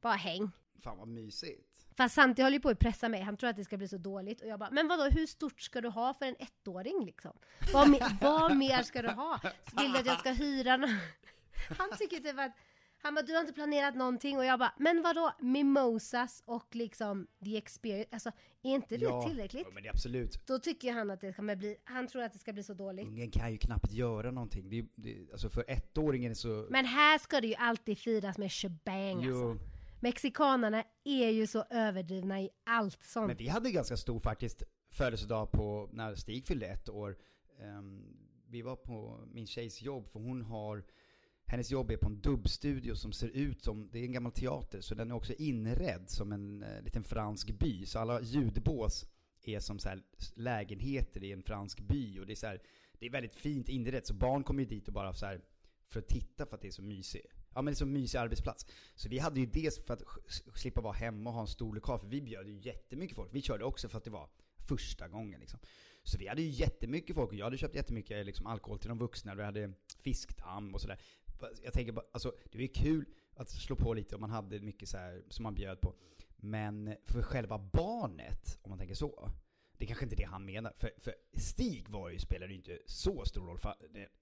[0.00, 0.50] bara häng.
[0.82, 1.68] Fan vad mysigt.
[1.96, 3.98] Fast Santi håller ju på att pressa mig, han tror att det ska bli så
[3.98, 4.40] dåligt.
[4.40, 7.32] Och jag bara, men vadå, hur stort ska du ha för en ettåring liksom?
[7.72, 9.40] Vad, me vad mer ska du ha?
[9.80, 10.90] Vill du att jag ska hyra någon?
[11.78, 12.52] Han tycker typ att
[13.02, 17.26] han bara, du har inte planerat någonting och jag bara, men vadå, mimosas och liksom
[17.44, 19.66] the experience, alltså är inte det ja, tillräckligt?
[19.66, 20.46] Ja, men det är absolut.
[20.46, 23.06] Då tycker han att det kommer bli, han tror att det ska bli så dåligt.
[23.06, 26.66] Ungen kan ju knappt göra någonting, det, det, alltså för ettåringen så...
[26.70, 29.50] Men här ska det ju alltid firas med shebang jo.
[29.50, 29.66] alltså.
[30.00, 33.26] Mexikanerna är ju så överdrivna i allt sånt.
[33.26, 37.16] Men vi hade ganska stor faktiskt födelsedag på, när Stig fyllde ett år.
[37.60, 40.84] Um, vi var på min tjejs jobb, för hon har
[41.52, 44.80] hennes jobb är på en dubbstudio som ser ut som, det är en gammal teater,
[44.80, 47.86] så den är också inredd som en eh, liten fransk by.
[47.86, 49.06] Så alla ljudbås
[49.44, 49.90] är som så
[50.34, 52.18] lägenheter i en fransk by.
[52.20, 52.62] Och det är, så här,
[52.98, 55.40] det är väldigt fint inrett, så barn kommer ju dit och bara så här,
[55.88, 57.34] för att titta för att det är så mysigt.
[57.54, 58.66] Ja men det är så mysig arbetsplats.
[58.94, 60.02] Så vi hade ju dels för att
[60.54, 63.30] slippa vara hemma och ha en stor lokal, för vi bjöd ju jättemycket folk.
[63.34, 64.28] Vi körde också för att det var
[64.68, 65.60] första gången liksom.
[66.04, 68.98] Så vi hade ju jättemycket folk och jag hade köpt jättemycket liksom, alkohol till de
[68.98, 69.34] vuxna.
[69.34, 71.00] Vi hade fiskdamm och sådär
[71.62, 74.88] jag tänker bara, alltså det ju kul att slå på lite om man hade mycket
[74.88, 75.94] så här som man bjöd på.
[76.36, 79.30] Men för själva barnet, om man tänker så,
[79.78, 80.72] det är kanske inte det han menar.
[80.78, 83.58] För, för Stig var ju, spelade ju inte så stor roll.
[83.58, 83.74] För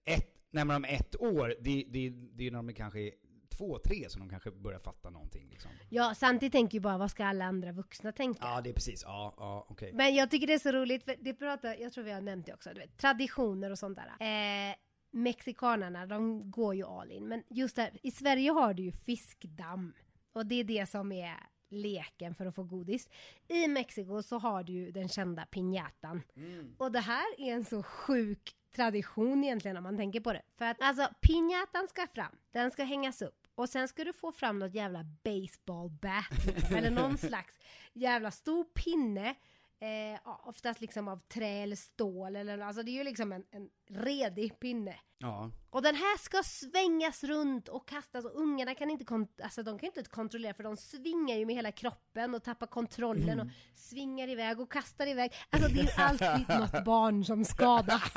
[0.04, 3.12] ett, när man är ett år, det, det, det är när de kanske är
[3.48, 5.48] två, tre som de kanske börjar fatta någonting.
[5.50, 5.70] Liksom.
[5.88, 8.38] Ja, samtidigt tänker ju bara, vad ska alla andra vuxna tänka?
[8.42, 9.02] Ja, det är precis.
[9.02, 9.88] Ja, ja, okej.
[9.88, 9.96] Okay.
[9.96, 12.46] Men jag tycker det är så roligt, för det pratar, jag tror vi har nämnt
[12.46, 14.70] det också, du vet, traditioner och sånt där.
[14.70, 14.74] Eh,
[15.10, 17.28] mexikanerna, de går ju all in.
[17.28, 19.92] Men just där, i Sverige har du ju fiskdamm.
[20.32, 21.36] Och det är det som är
[21.68, 23.08] leken för att få godis.
[23.48, 26.22] I Mexiko så har du ju den kända piñatan.
[26.36, 26.74] Mm.
[26.78, 30.42] Och det här är en så sjuk tradition egentligen om man tänker på det.
[30.58, 33.46] För att alltså piñatan ska fram, den ska hängas upp.
[33.54, 37.58] Och sen ska du få fram något jävla baseball bat eller någon slags
[37.92, 39.34] jävla stor pinne
[39.82, 43.68] Eh, oftast liksom av trä eller stål eller alltså det är ju liksom en, en
[43.90, 44.94] redig pinne.
[45.18, 45.50] Ja.
[45.70, 49.86] Och den här ska svängas runt och kastas och ungarna kan inte, alltså de kan
[49.86, 53.46] inte kontrollera för de svingar ju med hela kroppen och tappar kontrollen mm.
[53.46, 55.32] och svingar iväg och kastar iväg.
[55.50, 58.12] Alltså det är ju alltid något barn som skadas.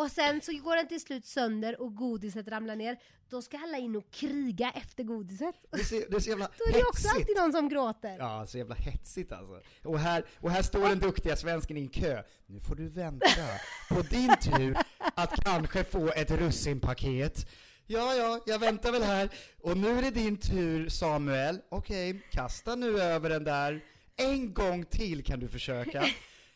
[0.00, 2.98] Och sen så går den till slut sönder och godiset ramlar ner.
[3.30, 5.54] Då ska alla in och kriga efter godiset.
[5.70, 8.16] Det är så, det är så jävla Då är det också alltid någon som gråter.
[8.18, 9.60] Ja, så jävla hetsigt alltså.
[9.84, 12.22] Och här, och här står den duktiga svensken i en kö.
[12.46, 13.46] Nu får du vänta
[13.88, 14.76] på din tur
[15.14, 17.46] att kanske få ett russinpaket.
[17.86, 19.30] Ja, ja, jag väntar väl här.
[19.62, 21.60] Och nu är det din tur Samuel.
[21.68, 23.84] Okej, okay, kasta nu över den där.
[24.16, 26.04] En gång till kan du försöka.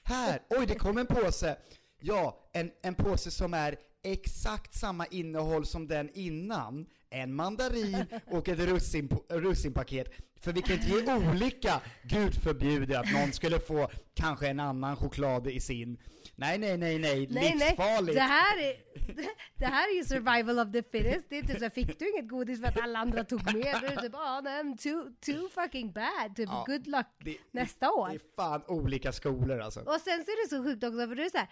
[0.02, 1.57] Här, oj det kom en påse.
[2.06, 6.86] Ja, en, en påse som är exakt samma innehåll som den innan.
[7.10, 10.12] En mandarin och ett russin, russinpaket.
[10.40, 14.96] För vi kan inte ge olika, gud förbjude att någon skulle få kanske en annan
[14.96, 15.98] choklad i sin.
[16.36, 18.06] Nej, nej, nej, nej, nej livsfarligt.
[18.06, 18.14] Nej.
[18.14, 18.76] Det, här är,
[19.58, 21.26] det, här är ju survival of the fittest.
[21.28, 23.76] Det är typ så fick du inget godis för att alla andra tog med?
[23.80, 26.36] Då är typ, oh, nej, too, too fucking bad.
[26.36, 28.08] Typ, ja, good luck det, nästa år.
[28.08, 29.80] Det är fan olika skolor alltså.
[29.80, 31.48] Och sen så är det så sjukt också, för det är så här,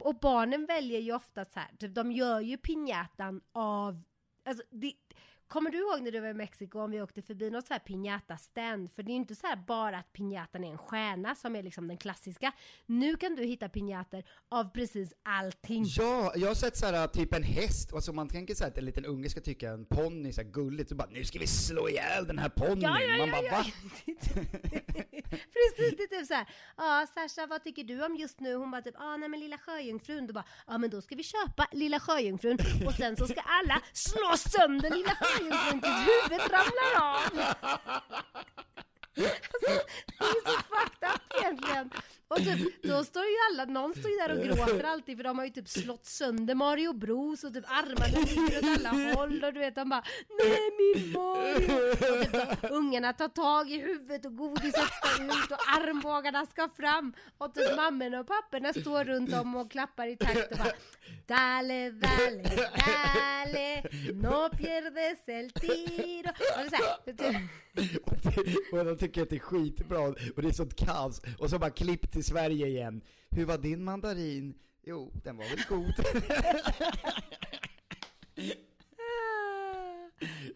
[0.00, 4.02] och barnen väljer ju ofta så här, typ, de gör ju pinjatan av,
[4.44, 4.92] alltså, det,
[5.48, 7.80] Kommer du ihåg när du var i Mexiko om vi åkte förbi något så här
[7.80, 8.88] piñata-stand?
[8.94, 11.62] För det är ju inte så här bara att piñatan är en stjärna som är
[11.62, 12.52] liksom den klassiska.
[12.86, 15.84] Nu kan du hitta piñater av precis allting.
[15.86, 18.78] Ja, jag har sett så här typ en häst, alltså man tänker så här att
[18.78, 21.46] en liten unge ska tycka en ponny så här gulligt, och bara nu ska vi
[21.46, 22.80] slå ihjäl den här ponnyn.
[22.80, 23.64] Ja, ja, man bara ja, va?
[25.30, 26.46] precis, det är typ så här.
[26.76, 28.54] ja Sasha vad tycker du om just nu?
[28.54, 30.26] Hon bara typ, ja nej men lilla sjöjungfrun.
[30.26, 33.82] Du bara, ja men då ska vi köpa lilla sjöjungfrun och sen så ska alla
[33.92, 37.20] slå sönder lilla sjöjungfrun tills huvudet ramlar av.
[39.18, 39.80] Alltså,
[40.18, 41.90] det är så fucked up egentligen.
[42.28, 45.38] Och typ, då står ju alla, någon står ju där och gråter alltid för de
[45.38, 49.52] har ju typ slått sönder Mario Bros och typ armarna ligger åt alla håll och
[49.52, 50.02] du vet de bara
[50.38, 51.90] Nej min Mario!
[51.90, 56.68] Och typ då, ungarna tar tag i huvudet och godiset ska ut och armbågarna ska
[56.76, 60.72] fram och typ mammorna och papporna står runt om och klappar i takt och bara
[61.26, 62.42] Dale, dale,
[62.76, 63.82] dale,
[64.14, 66.28] no pierdes el tiro.
[66.28, 68.72] Och det är så här, typ.
[68.72, 71.70] och de tycker att det är skitbra och det är sånt kaos och så bara
[71.70, 73.02] klipp till Sverige igen.
[73.30, 74.54] Hur var din mandarin?
[74.82, 75.94] Jo, den var väl god.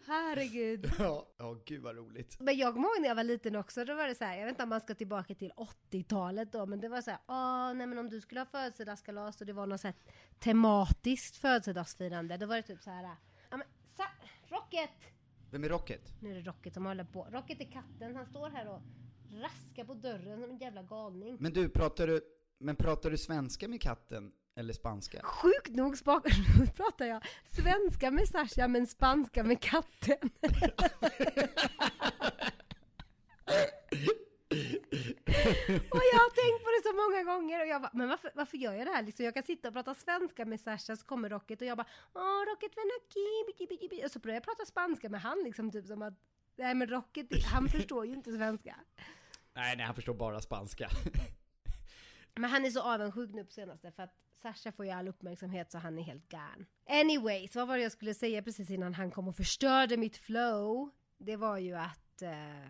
[0.07, 0.91] Herregud.
[0.99, 2.39] Ja, ja, gud vad roligt.
[2.39, 4.45] Men jag kommer ihåg när jag var liten också, då var det så här, jag
[4.45, 5.51] vet inte om man ska tillbaka till
[5.91, 9.41] 80-talet då, men det var så här, åh, nej men om du skulle ha födelsedagskalas
[9.41, 9.95] och det var något så här
[10.39, 13.03] tematiskt födelsedagsfirande, då var det typ så här,
[13.49, 14.03] ja men, sa
[14.47, 14.89] Rocket!
[15.51, 16.21] Vem är Rocket?
[16.21, 17.27] Nu är det Rocket som håller på.
[17.31, 18.81] Rocket är katten, han står här och
[19.31, 21.37] raskar på dörren som en jävla galning.
[21.39, 22.21] Men du, pratar du,
[22.59, 24.31] men pratar du svenska med katten?
[24.55, 25.21] Eller spanska?
[25.23, 26.03] Sjukt nog
[26.75, 30.17] pratar jag svenska med Sasha men spanska med katten.
[35.91, 38.57] och jag har tänkt på det så många gånger och jag bara, men varför, varför
[38.57, 39.03] gör jag det här?
[39.03, 41.87] Liksom, jag kan sitta och prata svenska med Sasha så kommer Rocket och jag bara,
[42.13, 46.13] åh Rocket venaki, och så börjar jag prata spanska med han liksom typ som att,
[46.55, 48.75] nej men Rocket, han förstår ju inte svenska.
[49.53, 50.89] Nej, nej han förstår bara spanska.
[52.35, 55.71] men han är så avundsjuk nu på senaste för att Sasha får ju all uppmärksamhet
[55.71, 56.65] så han är helt gärn.
[56.89, 60.89] Anyways, vad var det jag skulle säga precis innan han kom och förstörde mitt flow?
[61.17, 62.69] Det var ju att eh,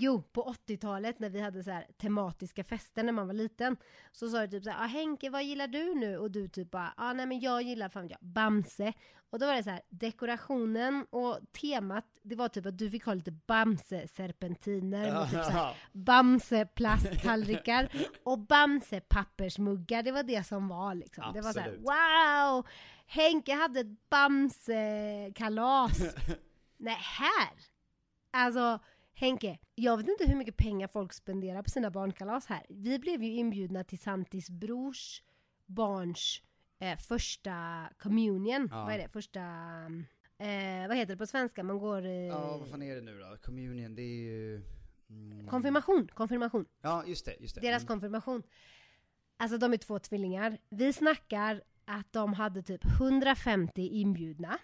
[0.00, 3.76] Jo, på 80-talet när vi hade så här tematiska fester när man var liten
[4.12, 6.18] Så sa du typ så här, ah, Henke vad gillar du nu?
[6.18, 8.92] Och du typ bara, ah, nej men jag gillar fan jag, Bamse
[9.30, 13.04] Och då var det så här, dekorationen och temat Det var typ att du fick
[13.04, 17.88] ha lite Bamse-serpentiner och typ så här, Bamse-plasttallrikar
[18.24, 21.34] Och Bamse-pappersmuggar, det var det som var liksom Absolut.
[21.34, 22.66] Det var så här, wow!
[23.06, 25.98] Henke hade ett Bamse-kalas
[26.76, 27.48] Nej, här!
[28.30, 28.78] Alltså
[29.20, 32.66] Henke, jag vet inte hur mycket pengar folk spenderar på sina barnkalas här.
[32.68, 35.22] Vi blev ju inbjudna till Santis brors
[35.66, 36.42] barns
[36.78, 38.68] eh, första communion.
[38.70, 38.84] Ja.
[38.84, 39.08] Vad är det?
[39.08, 39.40] Första...
[40.38, 41.62] Eh, vad heter det på svenska?
[41.62, 42.06] Man går...
[42.06, 43.36] Eh, ja, vad fan är det nu då?
[43.36, 44.62] Communion, det är ju...
[45.10, 45.46] Mm.
[45.46, 46.66] Konfirmation, konfirmation.
[46.80, 47.60] Ja, just det, just det.
[47.60, 47.88] Deras mm.
[47.88, 48.42] konfirmation.
[49.36, 50.58] Alltså de är två tvillingar.
[50.68, 54.58] Vi snackar att de hade typ 150 inbjudna.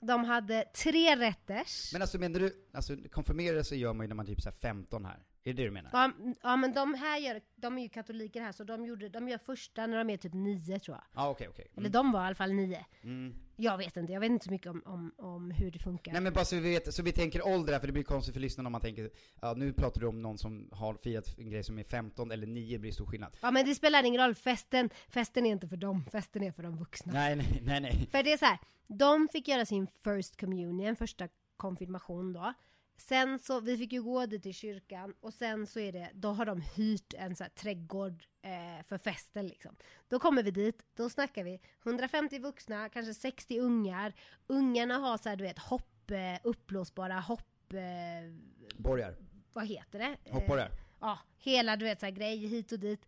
[0.00, 1.92] De hade tre rätters.
[1.92, 4.52] Men alltså menar du, alltså konfirmera sig gör man ju när man är typ så
[4.52, 5.22] 15 här?
[5.46, 5.90] Är det det du menar?
[5.92, 9.28] Ja, ja men de här gör, de är ju katoliker här så de, gjorde, de
[9.28, 11.04] gör första när de är typ nio tror jag.
[11.14, 11.48] Ja okej okay, okej.
[11.48, 11.64] Okay.
[11.64, 11.78] Mm.
[11.78, 12.86] Eller de var i alla fall nio.
[13.02, 13.34] Mm.
[13.56, 16.12] Jag vet inte, jag vet inte så mycket om, om, om hur det funkar.
[16.12, 18.40] Nej men bara så vi vet, så vi tänker ålder för det blir konstigt för
[18.40, 21.62] lyssnarna om man tänker, ja nu pratar du om någon som har firat en grej
[21.62, 23.36] som är 15 eller 9, blir stor skillnad.
[23.40, 26.62] Ja men det spelar ingen roll, festen, festen är inte för dem, festen är för
[26.62, 27.12] de vuxna.
[27.12, 28.08] Nej nej nej nej.
[28.10, 32.54] För det är så här, de fick göra sin first communion, första konfirmation då.
[32.96, 36.28] Sen så, vi fick ju gå dit till kyrkan och sen så är det, då
[36.28, 39.76] har de hyrt en så här trädgård eh, för festen liksom.
[40.08, 44.12] Då kommer vi dit, då snackar vi 150 vuxna, kanske 60 ungar.
[44.46, 47.72] Ungarna har så här, du vet, hopp, eh, uppblåsbara hopp...
[47.72, 48.34] Eh,
[48.76, 49.16] Borgar.
[49.52, 50.16] Vad heter det?
[50.30, 50.66] Hoppborgar.
[50.66, 53.06] Eh, ja, hela du vet så här grej hit och dit.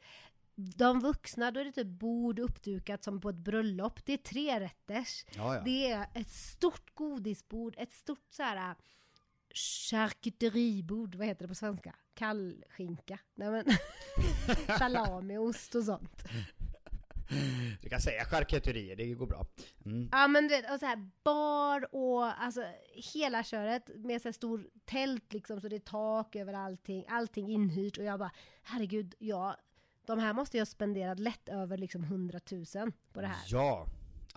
[0.55, 4.05] De vuxna, då är det typ bord uppdukat som på ett bröllop.
[4.05, 5.25] Det är tre rätters.
[5.37, 5.61] Ja, ja.
[5.65, 8.75] Det är ett stort godisbord, ett stort så här
[9.91, 11.95] charkuteribord, vad heter det på svenska?
[12.15, 13.19] Kallskinka?
[13.35, 13.65] Nej men,
[14.79, 16.25] salami, ost och sånt.
[17.83, 19.47] Du kan säga charkuterier, det går bra.
[19.85, 20.09] Mm.
[20.13, 22.65] Ja men du vet, och så här bar och alltså
[23.15, 27.49] hela köret med så här stor tält liksom så det är tak över allting, allting
[27.49, 28.31] inhyrt och jag bara
[28.63, 29.57] herregud, ja,
[30.07, 33.45] de här måste jag ha spenderat lätt över liksom 100 000 på det här.
[33.47, 33.87] Ja,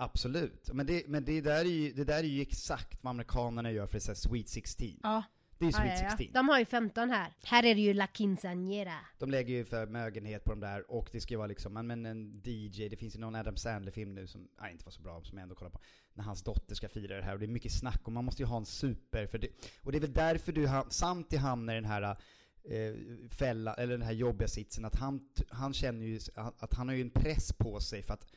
[0.01, 0.69] absolut.
[0.73, 3.87] Men det, men det, där, är ju, det där är ju exakt vad amerikanerna gör
[3.87, 4.87] för så Sweet 16.
[5.03, 5.23] Ja.
[5.57, 6.33] Det är ju Sweet ja, ja, 16.
[6.33, 7.33] De har ju 15 här.
[7.43, 8.95] Här är det ju La Quinceañera.
[9.19, 12.41] De lägger ju förmögenhet på de där och det ska ju vara liksom, men en
[12.43, 15.37] DJ, det finns ju någon Adam Sandler-film nu som, nej, inte var så bra, som
[15.37, 15.79] jag ändå kollar på.
[16.13, 18.41] När hans dotter ska fira det här och det är mycket snack och man måste
[18.41, 19.47] ju ha en super, för det,
[19.83, 22.17] och det är väl därför du samt hamnar i den här
[22.63, 22.95] eh,
[23.29, 27.01] fälla, eller den här jobbiga sitsen, att han, han känner ju att han har ju
[27.01, 28.27] en press på sig för att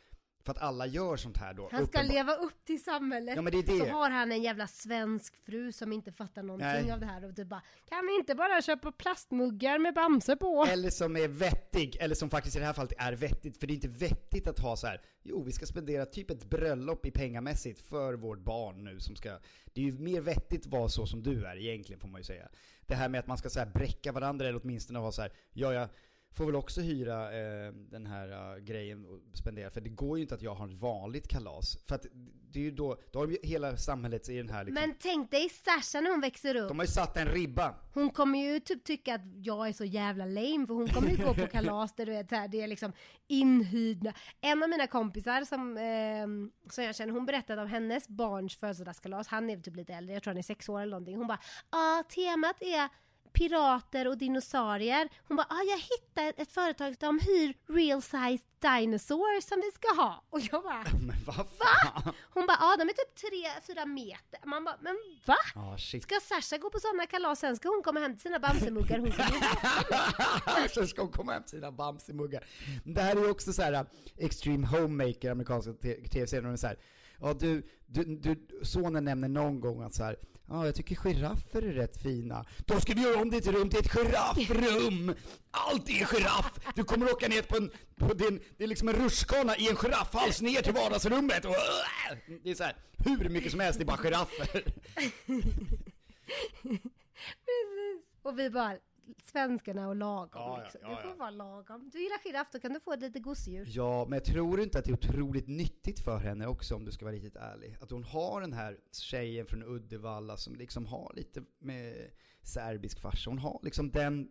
[0.44, 1.68] för att alla gör sånt här då.
[1.72, 2.14] Han ska uppenbar.
[2.14, 3.36] leva upp till samhället.
[3.36, 3.78] Ja, men det är det.
[3.78, 6.92] Så har han en jävla svensk fru som inte fattar någonting Nej.
[6.92, 10.66] av det här och du bara Kan vi inte bara köpa plastmuggar med Bamse på?
[10.68, 13.60] Eller som är vettig, eller som faktiskt i det här fallet är vettigt.
[13.60, 15.00] För det är inte vettigt att ha så här.
[15.22, 19.38] Jo, vi ska spendera typ ett bröllop i pengamässigt för vårt barn nu som ska
[19.72, 22.24] Det är ju mer vettigt att vara så som du är egentligen får man ju
[22.24, 22.48] säga.
[22.86, 25.32] Det här med att man ska så här bräcka varandra eller åtminstone vara så här,
[25.52, 25.88] ja, ja
[26.34, 29.70] får väl också hyra eh, den här uh, grejen och spendera.
[29.70, 31.78] För det går ju inte att jag har ett vanligt kalas.
[31.86, 32.06] För att
[32.52, 34.88] det är ju då, då har de ju hela samhället i den här liksom.
[34.88, 36.68] Men tänk dig Sasha när hon växer upp.
[36.68, 37.74] De har ju satt en ribba.
[37.94, 41.16] Hon kommer ju typ tycka att jag är så jävla lame, för hon kommer ju
[41.16, 42.92] gå på kalas där du vet här, det är liksom
[43.26, 44.12] inhyrda.
[44.40, 49.28] En av mina kompisar som, eh, som jag känner, hon berättade om hennes barns födelsedagskalas,
[49.28, 51.16] han är typ lite äldre, jag tror han är sex år eller någonting.
[51.16, 52.88] Hon bara, ja temat är
[53.34, 55.08] pirater och dinosaurier.
[55.28, 60.02] Hon bara, ah, jag hittade ett företag de hyr real size dinosaurs som vi ska
[60.02, 60.24] ha.
[60.30, 62.12] Och jag bara, men vad va?
[62.34, 63.12] Hon bara, ah, de är typ
[63.68, 64.46] 3-4 meter.
[64.46, 65.36] Man bara, men va?
[65.54, 68.98] Oh, ska Sasha gå på sådana kalas, sen ska hon komma hem till sina Bamsemuggar?
[68.98, 72.44] Hon kommer Sen ska hon komma hem till sina Bamsemuggar.
[72.84, 73.82] Det här är ju också så här uh,
[74.18, 75.72] Extreme Homemaker, amerikanska
[76.12, 76.78] tv-serien, så här,
[77.20, 80.16] ja du, du, du, sonen nämner någon gång att så här,
[80.48, 82.44] Ja, jag tycker giraffer är rätt fina.
[82.66, 85.14] Då ska vi göra om ditt rum till ett giraffrum!
[85.50, 86.52] Allt är giraff!
[86.74, 89.76] Du kommer åka ner på en, på din, det är liksom en rutschkana i en
[89.76, 91.54] giraffhals ner till vardagsrummet och
[92.42, 94.64] Det är så här, hur mycket som helst, det är bara giraffer.
[97.44, 98.02] Precis.
[98.22, 98.76] Och vi bara,
[99.24, 100.42] svenskarna och lagom.
[100.42, 100.80] Ja, liksom.
[100.84, 101.90] ja, ja, du får vara lagom.
[101.92, 103.64] Du gillar giraff, då kan du få ett litet gosedjur.
[103.68, 106.92] Ja, men jag tror inte att det är otroligt nyttigt för henne också om du
[106.92, 107.76] ska vara riktigt ärlig.
[107.80, 112.10] Att hon har den här tjejen från Uddevalla som liksom har lite med
[112.42, 113.30] serbisk farsa.
[113.30, 114.28] Hon har liksom den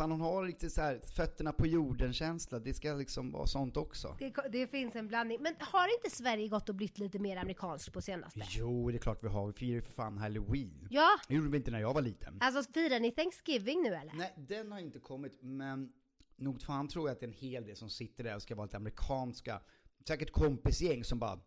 [0.00, 4.16] Fan hon har lite så här, fötterna på jorden-känsla, det ska liksom vara sånt också.
[4.18, 5.38] Det, det, finns en blandning.
[5.42, 8.40] Men har inte Sverige gått och blivit lite mer amerikanskt på senaste?
[8.48, 9.46] Jo, det är klart vi har.
[9.46, 10.88] Vi firar ju för fan halloween.
[10.90, 11.08] Ja.
[11.28, 12.38] Det gjorde vi inte när jag var liten.
[12.40, 14.12] Alltså firar ni Thanksgiving nu eller?
[14.14, 15.92] Nej, den har inte kommit, men
[16.36, 18.54] nog fan tror jag att det är en hel del som sitter där och ska
[18.54, 19.60] vara lite amerikanska,
[20.06, 21.40] säkert kompisgäng som bara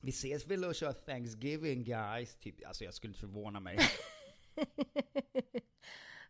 [0.00, 2.66] vi ses väl och kör Thanksgiving guys, typ.
[2.66, 3.78] Alltså jag skulle inte förvåna mig.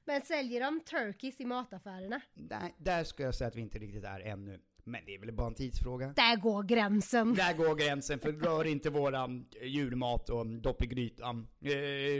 [0.04, 2.20] Men säljer de turkeys i mataffärerna?
[2.34, 4.60] Nej, där ska jag säga att vi inte riktigt är ännu.
[4.84, 6.12] Men det är väl bara en tidsfråga.
[6.16, 7.34] Där går gränsen.
[7.34, 11.48] Där går gränsen, för rör inte våran julmat och dopp i grytan.
[11.60, 11.70] Eh,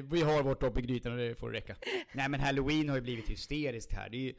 [0.05, 1.77] vi har vårt dopp i grytan och det får räcka.
[2.13, 4.11] Nej men halloween har ju blivit hysteriskt här.
[4.11, 4.35] Det ju,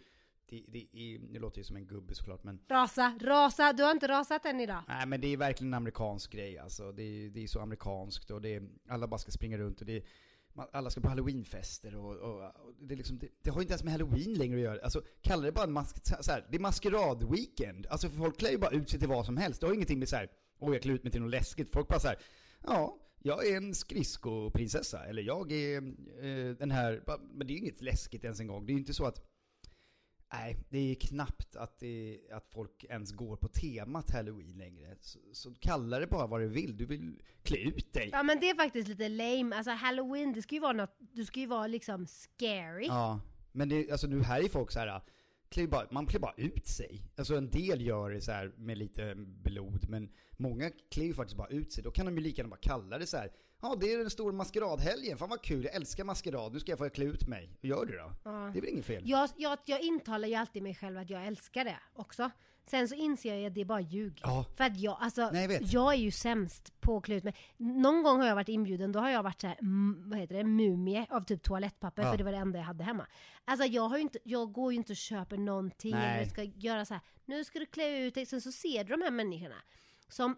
[0.49, 2.60] det, det, det, det låter ju som en gubbe såklart men...
[2.69, 3.73] Rasa, rasa!
[3.73, 4.84] Du har inte rasat än idag.
[4.88, 6.91] Nej men det är verkligen en amerikansk grej alltså.
[6.91, 9.88] Det är, det är så amerikanskt och det är, alla bara ska springa runt och
[9.88, 10.03] det är,
[10.55, 13.91] alla ska på halloweenfester och, och, och det, liksom, det, det, har inte ens med
[13.91, 14.79] halloween längre att göra.
[14.83, 17.87] Alltså, kalla det bara en mask, så här, det är maskeradweekend.
[17.87, 19.61] Alltså för folk klär ju bara ut sig till vad som helst.
[19.61, 21.71] Det har ingenting med så här, åh jag klär ut mig till något läskigt.
[21.71, 22.17] Folk bara så här,
[22.63, 27.61] ja, jag är en skridskoprinsessa, eller jag är eh, den här, men det är ju
[27.61, 28.65] inget läskigt ens en gång.
[28.65, 29.21] Det är ju inte så att
[30.34, 34.96] Nej, det är knappt att, det, att folk ens går på temat halloween längre.
[35.00, 38.10] Så, så kalla det bara vad du vill, du vill klä ut dig.
[38.12, 41.25] Ja men det är faktiskt lite lame, alltså halloween det ska ju vara något, du
[41.25, 42.86] ska ju vara liksom scary.
[42.86, 43.19] Ja,
[43.52, 45.02] men det, alltså nu här är folk så här
[45.50, 47.02] klär bara, man klär bara ut sig.
[47.15, 51.38] Alltså en del gör det så här med lite blod, men många klär ju faktiskt
[51.38, 51.84] bara ut sig.
[51.84, 53.31] Då kan de ju lika gärna bara kalla det så här
[53.63, 55.17] Ja, det är den stora maskeradhelgen.
[55.17, 56.53] Fan vad kul, jag älskar maskerad.
[56.53, 57.49] Nu ska jag få klä ut mig.
[57.61, 58.11] Gör det då.
[58.23, 58.31] Ja.
[58.53, 59.03] Det är väl inget fel?
[59.05, 62.31] Jag, jag, jag intalar ju alltid mig själv att jag älskar det också.
[62.65, 64.19] Sen så inser jag att det är bara ljug.
[64.23, 64.45] Ja.
[64.57, 67.35] För att jag, alltså, Nej, jag, jag, är ju sämst på att klä ut mig.
[67.57, 69.57] Någon gång har jag varit inbjuden, då har jag varit så här,
[70.09, 72.11] vad heter det, mumie av typ toalettpapper, ja.
[72.11, 73.07] för det var det enda jag hade hemma.
[73.45, 76.17] Alltså jag, har inte, jag går ju inte och köper någonting, Nej.
[76.17, 78.95] eller ska göra så här, nu ska du klä ut dig, sen så ser du
[78.95, 79.55] de här människorna
[80.13, 80.35] som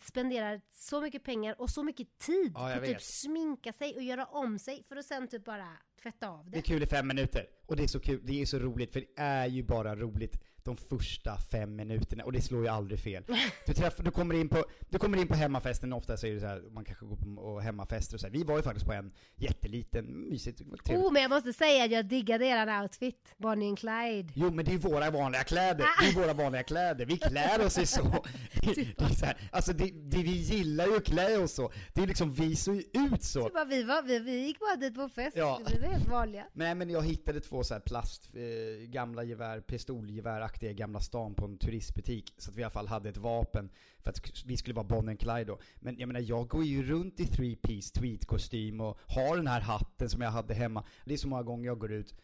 [0.00, 4.02] spenderar så mycket pengar och så mycket tid ja, på att typ sminka sig och
[4.02, 5.68] göra om sig för att sen typ bara
[6.02, 6.50] tvätta av det.
[6.50, 7.46] Det är kul i fem minuter.
[7.66, 10.40] Och det är så kul, det är så roligt, för det är ju bara roligt
[10.68, 13.24] de första fem minuterna, och det slår ju aldrig fel.
[13.66, 16.40] Du, träffar, du, kommer, in på, du kommer in på hemmafesten, ofta så är det
[16.40, 18.32] så här, man kanske går på hemmafester och så här.
[18.32, 21.06] Vi var ju faktiskt på en jätteliten, mysigt, trevligt.
[21.06, 24.32] Oh, men jag måste säga att jag diggade eran outfit, Bonnie and Clyde.
[24.34, 26.02] Jo, men det är våra vanliga kläder, ah.
[26.02, 28.02] det är våra vanliga kläder, vi klär oss ju så.
[28.62, 31.72] Det, det är så här, alltså det, det, vi gillar ju att klä oss så,
[31.94, 33.44] det är liksom, vi ser ju ut så.
[33.44, 35.60] Typ, vi, var, vi, vi gick bara dit på fest, ja.
[35.66, 36.46] vi var helt vanliga.
[36.52, 41.34] Nej men jag hittade två så här plast, eh, gamla gevär, pistolgevär i Gamla stan
[41.34, 42.34] på en turistbutik.
[42.38, 43.70] Så att vi i alla fall hade ett vapen
[44.02, 45.58] för att vi skulle vara Bonnie and Clyde då.
[45.80, 49.60] Men jag menar, jag går ju runt i three piece tweedkostym och har den här
[49.60, 50.84] hatten som jag hade hemma.
[51.04, 52.14] Det är så många gånger jag går ut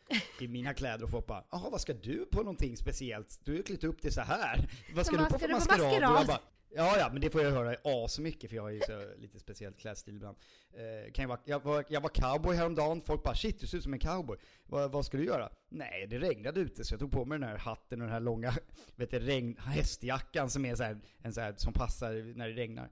[0.40, 3.40] i mina kläder och folk bara Jaha, vad ska du på någonting speciellt?
[3.44, 4.68] Du har ju klätt upp det så här.
[4.94, 5.80] Vad ska du på för maskerad?
[5.80, 6.02] maskerad?
[6.02, 6.40] Jag bara,
[6.76, 9.78] Ja, ja, men det får jag höra asmycket för jag har ju så lite speciellt
[9.78, 10.36] klädstil ibland.
[10.72, 13.78] Eh, kan jag, vara, jag, var, jag var cowboy häromdagen, folk bara shit du ser
[13.78, 14.36] ut som en cowboy.
[14.66, 15.52] Va, vad ska du göra?
[15.68, 18.20] Nej, det regnade ute så jag tog på mig den här hatten och den här
[18.20, 18.54] långa
[18.96, 22.54] vet du, regn, hästjackan som är så här, en så här, som passar när det
[22.54, 22.90] regnar.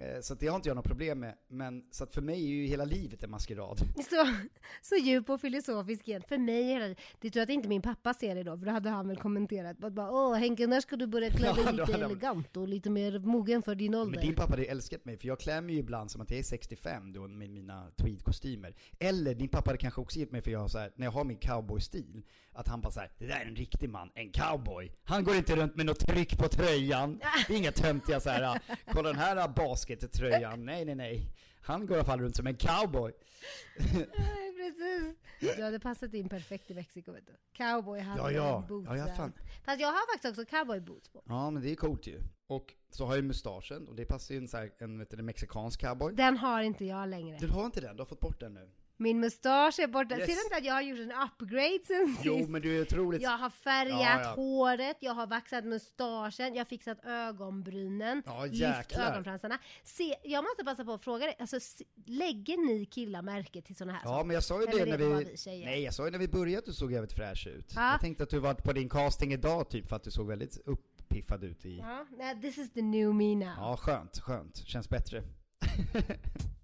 [0.00, 1.34] Eh, så det har inte jag något problem med.
[1.48, 3.78] Men så att för mig är ju hela livet en maskerad.
[4.10, 4.34] Så,
[4.82, 6.22] så djup och filosofisk igen.
[6.28, 8.66] För mig är det, det tror jag att inte min pappa ser det då, för
[8.66, 11.70] då hade han väl kommenterat bara Åh Henke, när ska du börja klä dig ja,
[11.70, 14.16] lite elegant och lite mer mogen för din ålder?
[14.18, 16.38] Men din pappa hade älskat mig, för jag klär mig ju ibland som att jag
[16.38, 18.74] är 65 då med mina tweedkostymer.
[18.98, 21.24] Eller din pappa hade kanske också gett mig för jag så här, när jag har
[21.24, 22.22] min cowboystil,
[22.52, 24.92] att han bara såhär, det där är en riktig man, en cowboy.
[25.04, 27.20] Han går inte runt med något tryck på tröjan.
[27.48, 28.60] Inga töntiga såhär,
[28.92, 29.48] kolla den här
[29.84, 30.64] baskettröjan.
[30.64, 31.30] Nej, nej, nej.
[31.60, 33.12] Han går i alla fall runt som en cowboy.
[33.92, 35.56] Nej, precis.
[35.56, 37.32] Du hade passat in perfekt i Mexiko vet du.
[37.52, 38.64] Cowboy hade ja, ja.
[38.68, 39.32] boots ja, ja, fan.
[39.64, 41.22] Fast jag har faktiskt också cowboy boots på.
[41.26, 42.20] Ja, men det är coolt ju.
[42.46, 45.18] Och så har jag mustaschen, och det passar ju en, så här, en, vet du,
[45.18, 46.14] en mexikansk cowboy.
[46.14, 47.38] Den har inte jag längre.
[47.38, 47.96] Du har inte den?
[47.96, 48.70] Du har fått bort den nu?
[48.96, 50.16] Min mustasch är borta.
[50.18, 50.26] Yes.
[50.26, 52.20] Ser du inte att jag har gjort en upgrade sen sist?
[52.24, 53.22] Jo, men du är otroligt...
[53.22, 54.34] Jag har färgat ja, ja.
[54.34, 59.58] håret, jag har vaxat mustaschen, jag har fixat ögonbrynen, ja, lyft ögonfransarna.
[59.84, 61.56] Se, jag måste passa på att fråga dig, alltså,
[62.06, 64.26] lägger ni killar märke till sådana här Ja, saker?
[64.26, 65.36] men jag sa ju det, när vi...
[65.46, 67.72] vi nej, jag sa ju när vi började att du såg jävligt fräsch ut.
[67.76, 67.90] Ja.
[67.90, 70.58] Jag tänkte att du var på din casting idag typ, för att du såg väldigt
[70.66, 71.78] uppiffad ut i...
[71.78, 72.06] Ja,
[72.42, 73.54] this is the new me now.
[73.56, 74.56] Ja, skönt, skönt.
[74.56, 75.22] Känns bättre.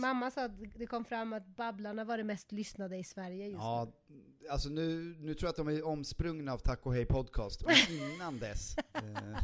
[0.00, 3.62] Mamma sa att det kom fram att Babblarna var det mest lyssnade i Sverige just
[3.62, 4.48] Ja, nu.
[4.50, 7.76] alltså nu, nu tror jag att de är omsprungna av Tack och Hej Podcast, men
[8.14, 9.02] innan dess eh,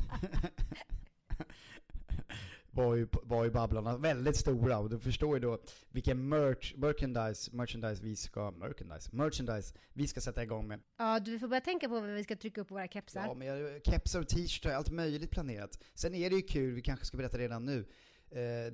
[2.71, 5.59] var, ju, var ju Babblarna väldigt stora och du förstår ju då
[5.91, 10.81] vilken merch, merchandise, merchandise vi ska, merchandise, merchandise vi ska sätta igång med.
[10.97, 13.25] Ja, du får börja tänka på vad vi ska trycka upp på våra kepsar.
[13.27, 15.83] Ja, men kepsar och t-shirtar, allt möjligt planerat.
[15.95, 17.87] Sen är det ju kul, vi kanske ska berätta redan nu,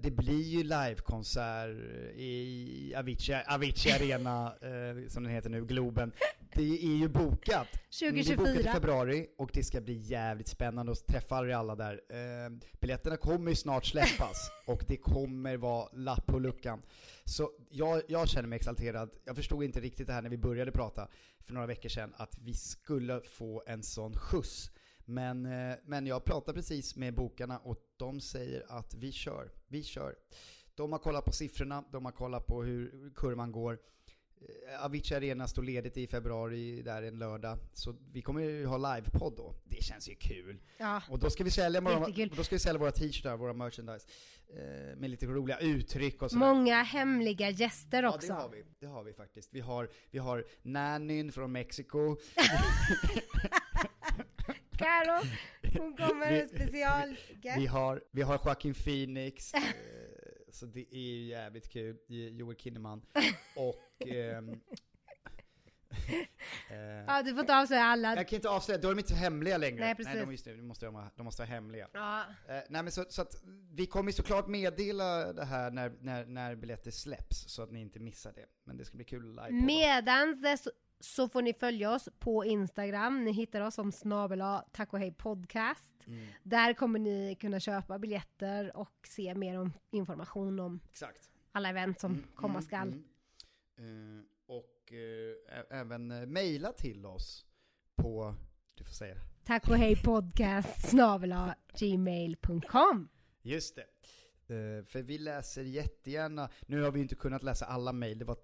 [0.02, 1.76] det blir ju livekonsert
[2.16, 6.12] i Avicii, Avicii Arena, eh, som den heter nu, Globen.
[6.54, 7.68] Det är ju bokat.
[8.00, 8.22] 2024.
[8.22, 12.00] Det är bokat i februari och det ska bli jävligt spännande att träffa alla där.
[12.08, 12.50] Eh,
[12.80, 16.82] biljetterna kommer ju snart släppas och det kommer vara lapp på luckan.
[17.24, 19.10] Så jag, jag känner mig exalterad.
[19.24, 21.08] Jag förstod inte riktigt det här när vi började prata
[21.46, 24.70] för några veckor sedan, att vi skulle få en sån skjuts.
[25.04, 29.82] Men, eh, men jag pratade precis med bokarna och de säger att vi kör, vi
[29.82, 30.14] kör.
[30.74, 33.78] De har kollat på siffrorna, de har kollat på hur kurvan går.
[34.40, 37.58] Eh, Avicii Arena står ledigt i februari, där en lördag.
[37.72, 39.54] Så vi kommer ju ha livepodd då.
[39.64, 40.58] Det känns ju kul.
[40.78, 44.06] Ja, och då ska vi sälja våra, då ska vi sälja våra t-shirtar, våra merchandise.
[44.48, 46.46] Eh, med lite roliga uttryck och sådär.
[46.46, 48.26] Många hemliga gäster också.
[48.26, 48.64] Ja, det har vi.
[48.80, 49.48] Det har vi faktiskt.
[49.52, 52.16] Vi har, vi har Nannyn från Mexiko.
[54.76, 55.22] Karo,
[55.78, 57.16] hon kommer en special
[57.56, 59.62] vi har, vi har Joaquin Phoenix, eh,
[60.50, 63.02] så det är ju jävligt kul, Joel Kinnaman.
[63.56, 64.42] Och, eh,
[66.70, 68.16] Eh, ja, du får inte avslöja alla.
[68.16, 69.80] Jag kan inte avslöja, då är de inte hemliga längre.
[69.80, 70.14] Nej, precis.
[70.14, 70.86] Nej, de, just de, måste,
[71.16, 71.88] de måste vara hemliga.
[71.92, 72.24] Ja.
[72.48, 76.54] Uh, nej, men så, så, att vi kommer såklart meddela det här när, när, när
[76.54, 78.46] biljetter släpps, så att ni inte missar det.
[78.64, 80.58] Men det ska bli kul live Medans det
[81.02, 83.24] så får ni följa oss på Instagram.
[83.24, 86.06] Ni hittar oss som snabela tack och hej podcast.
[86.06, 86.26] Mm.
[86.42, 91.30] Där kommer ni kunna köpa biljetter och se mer om information om Exakt.
[91.52, 92.88] alla event som mm, komma mm, skall.
[93.80, 94.22] Uh,
[94.82, 97.46] och uh, även uh, mejla till oss
[97.96, 98.34] på,
[98.74, 99.16] du får säga.
[99.44, 103.08] Tack och hej podcast snabela gmail.com.
[103.42, 103.86] Just det.
[104.54, 108.38] Uh, för vi läser jättegärna, nu har vi inte kunnat läsa alla mejl, det var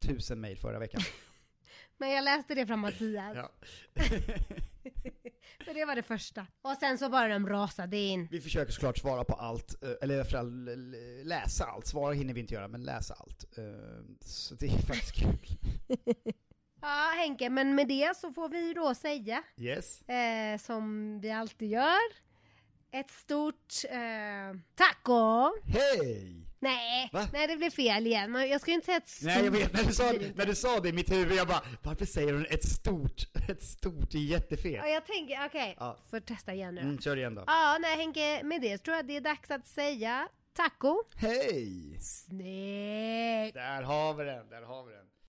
[0.00, 1.00] 3000 mejl förra veckan.
[1.96, 3.36] Men jag läste det från Mattias.
[3.36, 3.50] Ja.
[5.64, 6.46] För det var det första.
[6.62, 8.28] Och sen så bara de rasade in.
[8.30, 10.64] Vi försöker såklart svara på allt, eh, eller i alla fall
[11.24, 11.86] läsa allt.
[11.86, 13.58] Svara hinner vi inte göra, men läsa allt.
[13.58, 13.64] Eh,
[14.20, 15.46] så det är faktiskt kul.
[16.82, 20.02] Ja Henke, men med det så får vi då säga, yes.
[20.02, 22.10] eh, som vi alltid gör,
[22.92, 25.50] ett stort eh, taco!
[25.64, 26.49] Hej!
[26.62, 28.34] Nej, nej det blev fel igen.
[28.34, 29.26] Jag ska ju inte säga ett stort...
[29.26, 31.62] Nej jag vet, när du, sa, när du sa det i mitt huvud, jag bara
[31.82, 33.28] varför säger hon ett stort?
[33.48, 34.72] Ett stort är jättefel.
[34.72, 35.98] Ja jag tänker, okej, okay, ja.
[36.10, 37.44] får testa igen nu mm, Kör igen då.
[37.46, 41.02] Ja, nej Henke, med det tror jag det är dags att säga taco.
[41.16, 41.98] Hej!
[42.00, 43.54] Snyggt!
[43.54, 45.10] Där har vi den, där har vi den.